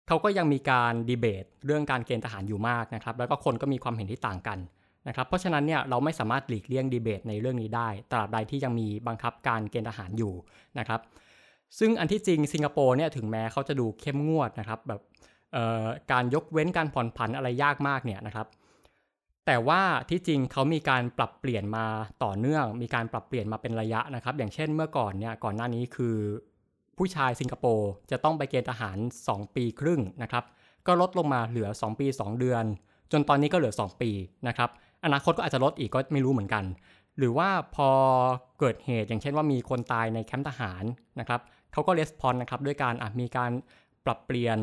[0.07, 4.59] เขาก็ยังมีการดีเบตเรื่องการเกณฑ์ทหารอยู่มากนะครับ แล้วก็คนก็มีความเห็นที่ต่างกัน
[5.07, 10.33] นะครับ เพราะฉะนั้นเนี่ยเราไม่สามารถหลีกเลี่ยงดีเบตในเรื่องนี้ได้ ตราบใดที่ยังมีบังคับการเกณฑ์ทหารอยู่
[10.79, 10.99] นะครับ
[11.79, 15.01] ซึ่งอันที่จริงสิงคโปร์เนี่ยถึงแม้เขาจะดูเข้มงวดนะครับแบบ
[16.11, 18.47] การยกเว้นการผ่อนผันอะไรยากมากเนี่ยนะครับ
[19.45, 21.85] แต่ว่าที่จริงเขามีการปรับเปลี่ยนมา
[22.23, 26.15] ต่อเนื่อง มีการปรับเปลี่ยนมาเป็นระยะนะครับ อย่างเช่นเมื่อก่อนเนี่ยก่อนหน้านี้คือ
[27.01, 28.97] ผู้ชายสิงคโปร์จะต้องไปเกณฑ์ทหาร
[29.27, 30.43] 2 ปีครึ่งนะครับ
[30.87, 32.63] ก็ลดลงมาเหลือ 2 ปี 2 เดือน
[33.11, 34.11] จนตอนนี้ก็เหลือ 2 ปี
[34.47, 34.69] นะครับ
[35.05, 36.63] อนาคตก็อาจจะลดอีกก็ไม่รู้เหมือนกัน
[37.17, 37.89] หรือว่าพอ
[38.59, 40.83] เกิดเหตุอย่างเช่นว่ามีคนตายในแคมป์ทหาร
[41.19, 41.41] นะครับ
[41.73, 43.51] เขาก็レスปอนนะครับด้วยการมีการ
[44.05, 44.57] ปรับเปลี่ยน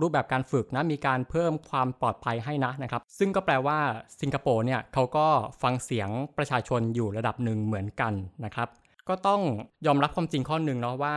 [0.00, 3.78] รูปแบบการฝึกนะ มีการเพิ่มความปลอดภัยให้นะนะครับ ซึ่งก็แปลว่า
[4.20, 5.26] สิงคโปร์เนี่ยเขาก็
[5.62, 6.08] ฟังเสียง
[6.38, 8.12] ประชาชนอยู่ระดับหนึ่งเหมือนกัน
[8.44, 8.70] นะครับ
[9.08, 9.40] ก็ต้อง
[9.86, 11.16] ยอมรับความจริงข้อหนึ่งเนาะว่า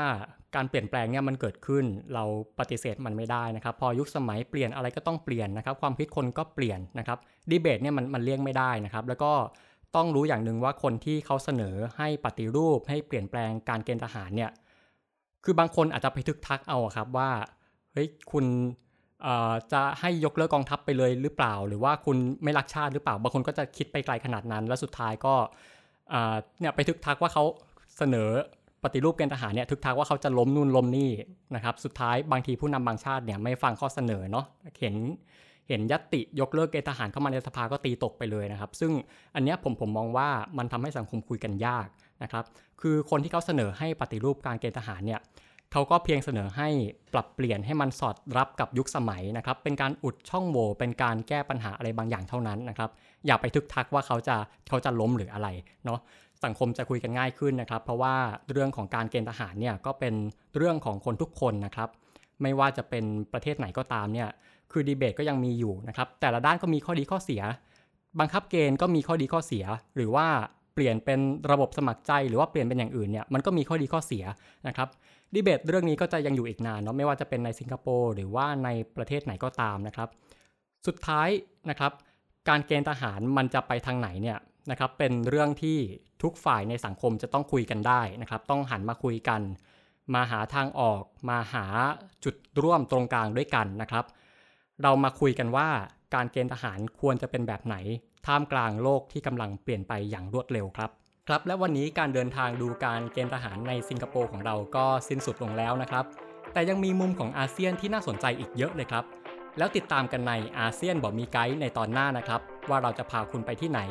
[0.56, 2.24] การเปลี่ยนแปลงเนี่ยมันเกิดขึ้น เรา
[2.60, 7.18] ปฏิเสธมันไม่ได้นะครับ พอยุคสมัยเปลี่ยนอะไรก็ต้องเปลี่ยนนะครับ ความคิดคนก็เปลี่ยนนะครับ
[7.50, 9.32] ดีเบตเนี่ยมันมันเลี่ยงไม่ได้นะครับ แล้วก็
[9.96, 14.52] ต้องรู้อย่างหนึ่งว่าคนที่เขาเสนอให้ปฏิรูป ให้เปลี่ยนแปลงการเกณฑ์ทหารเนี่ย
[15.44, 17.30] คือบางคนอาจจะไปทึกทักเอาครับว่า
[17.94, 18.46] เฮ้ยคุณ
[19.74, 25.36] จะให้ยกเลิกกองทัพไปเลยหรือเปล่า หรือว่าคุณไม่รักชาติหรือเปล่า บางคนก็จะคิดไปไกลขนาดนั้น แล้วสุดท้ายก็
[26.60, 27.44] เนี่ยไปทึกทักว่าเขา
[27.98, 28.30] เสนอ
[28.84, 31.12] ปฏิรูปเกณฑ์ทหารเนี่ยทึกทักว่าเขาจะล้มนู่นล้มนี่
[31.56, 34.46] นะครับ สุดท้ายบางทีผู้นำบางชาติเนี่ยไม่ฟังข้อเสนอเนาะ
[34.80, 34.96] เห็น
[35.68, 38.92] เห็นยติยกเลิกเกณฑ์ทหารเข้ามาในสภาก็ตีตกไปเลยนะครับ ซึ่ง
[39.36, 41.88] อันนี้ผมผมมองว่ามันทำให้สังคมคุยกันยาก
[42.24, 42.44] นะครับ
[42.82, 45.22] คือคนที่เขาเสนอให้ปฏิรูปการเกณฑ์ทหารเนี่ย
[45.72, 46.68] เขาก็เพียงเสนอให้
[47.14, 52.90] ปรับเปลี่ยนให้มันสอดรับกับยุคสมัยนะครับ เป็นการอุดช่องโหว่เป็นการแก้ปัญหาอะไรบางอย่างเท่านั้นนะครับ
[53.26, 54.36] อย่าไปทึกทักว่าเขาจะ
[54.70, 55.48] เขาจะล้มหรืออะไร
[55.86, 56.00] เนาะ
[56.46, 58.16] สังคมจะคุยกันง่ายขึ้นนะครับ เพราะว่า
[58.52, 60.14] เรื่องของการเกณฑ์ทหารเนี่ยก็เป็น
[60.58, 61.90] เรื่องของคนทุกคนนะครับ
[62.42, 64.30] ไม่ว่าจะเป็นประเทศไหนก็ตามเนี่ย
[64.72, 67.42] คือดีเบตก็ยังมีอยู่นะครับ แต่ละด้านก็มีข้อดีข้อเสีย
[68.20, 69.66] บังคับเกณฑ์ก็มีข้อดีข้อเสีย
[69.96, 70.28] หรือว่า
[70.74, 71.20] เปลี่ยนเป็น
[71.52, 74.24] ระบบสมัครใจ หรือว่าเปลี่ยนเป็นอย่างอื่นเนี่ยมันก็มีข้อดีข้อเสีย
[74.68, 74.88] นะครับ
[75.34, 80.10] ดีเบตเรื่องนี้ก็จะยังอยู่อีกนานเนาะไม่ว่าจะเป็นในสิงคโปร์หรือว่าในประเทศไหนก็ตามนะครับ
[80.88, 81.30] สุดท้าย
[81.70, 81.92] นะครับ
[82.50, 84.38] การเกณฑ์ทหารมันจะไปทางไหนเนี่ย
[84.72, 85.78] นะครับเป็นเรื่องที่
[86.24, 89.42] ทุกฝ่ายในสังคมจะต้องคุยกันได้นะครับ ต้องหันมาคุยกัน
[90.14, 91.66] มาหาทางออก มาหา
[92.24, 94.06] จุดร่วมตรงกลางด้วยกันนะครับ
[94.82, 95.70] เรามาคุยกันว่า
[96.16, 97.76] การเกณฑ์ทหารควรจะเป็นแบบไหน
[98.28, 100.90] ท่ามกลางโลกที่กำลังเปลี่ยนไปอย่างรวดเร็วครับ
[101.28, 106.06] ครับและวันนี้การเดินทางดูการเกณฑ์ทหารในสิงคโปร์ของเราก็สิ้นสุดลงแล้วนะครับ
[106.54, 109.04] แต่ยังมีมุมของอาเซียนที่น่าสนใจอีกเยอะเลยครับ
[109.58, 113.82] แล้วติดตามกันในอาเซียนบอกมีไกด์ในตอนหน้านะครับ ว่าเราจะพาคุณไปที่ไหน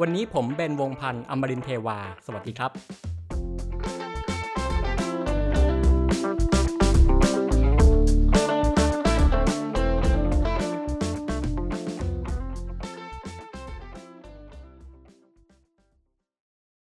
[0.00, 2.70] วันนี้ผมเบนวงพันธ์อมรินเทวา สวัสดีครับ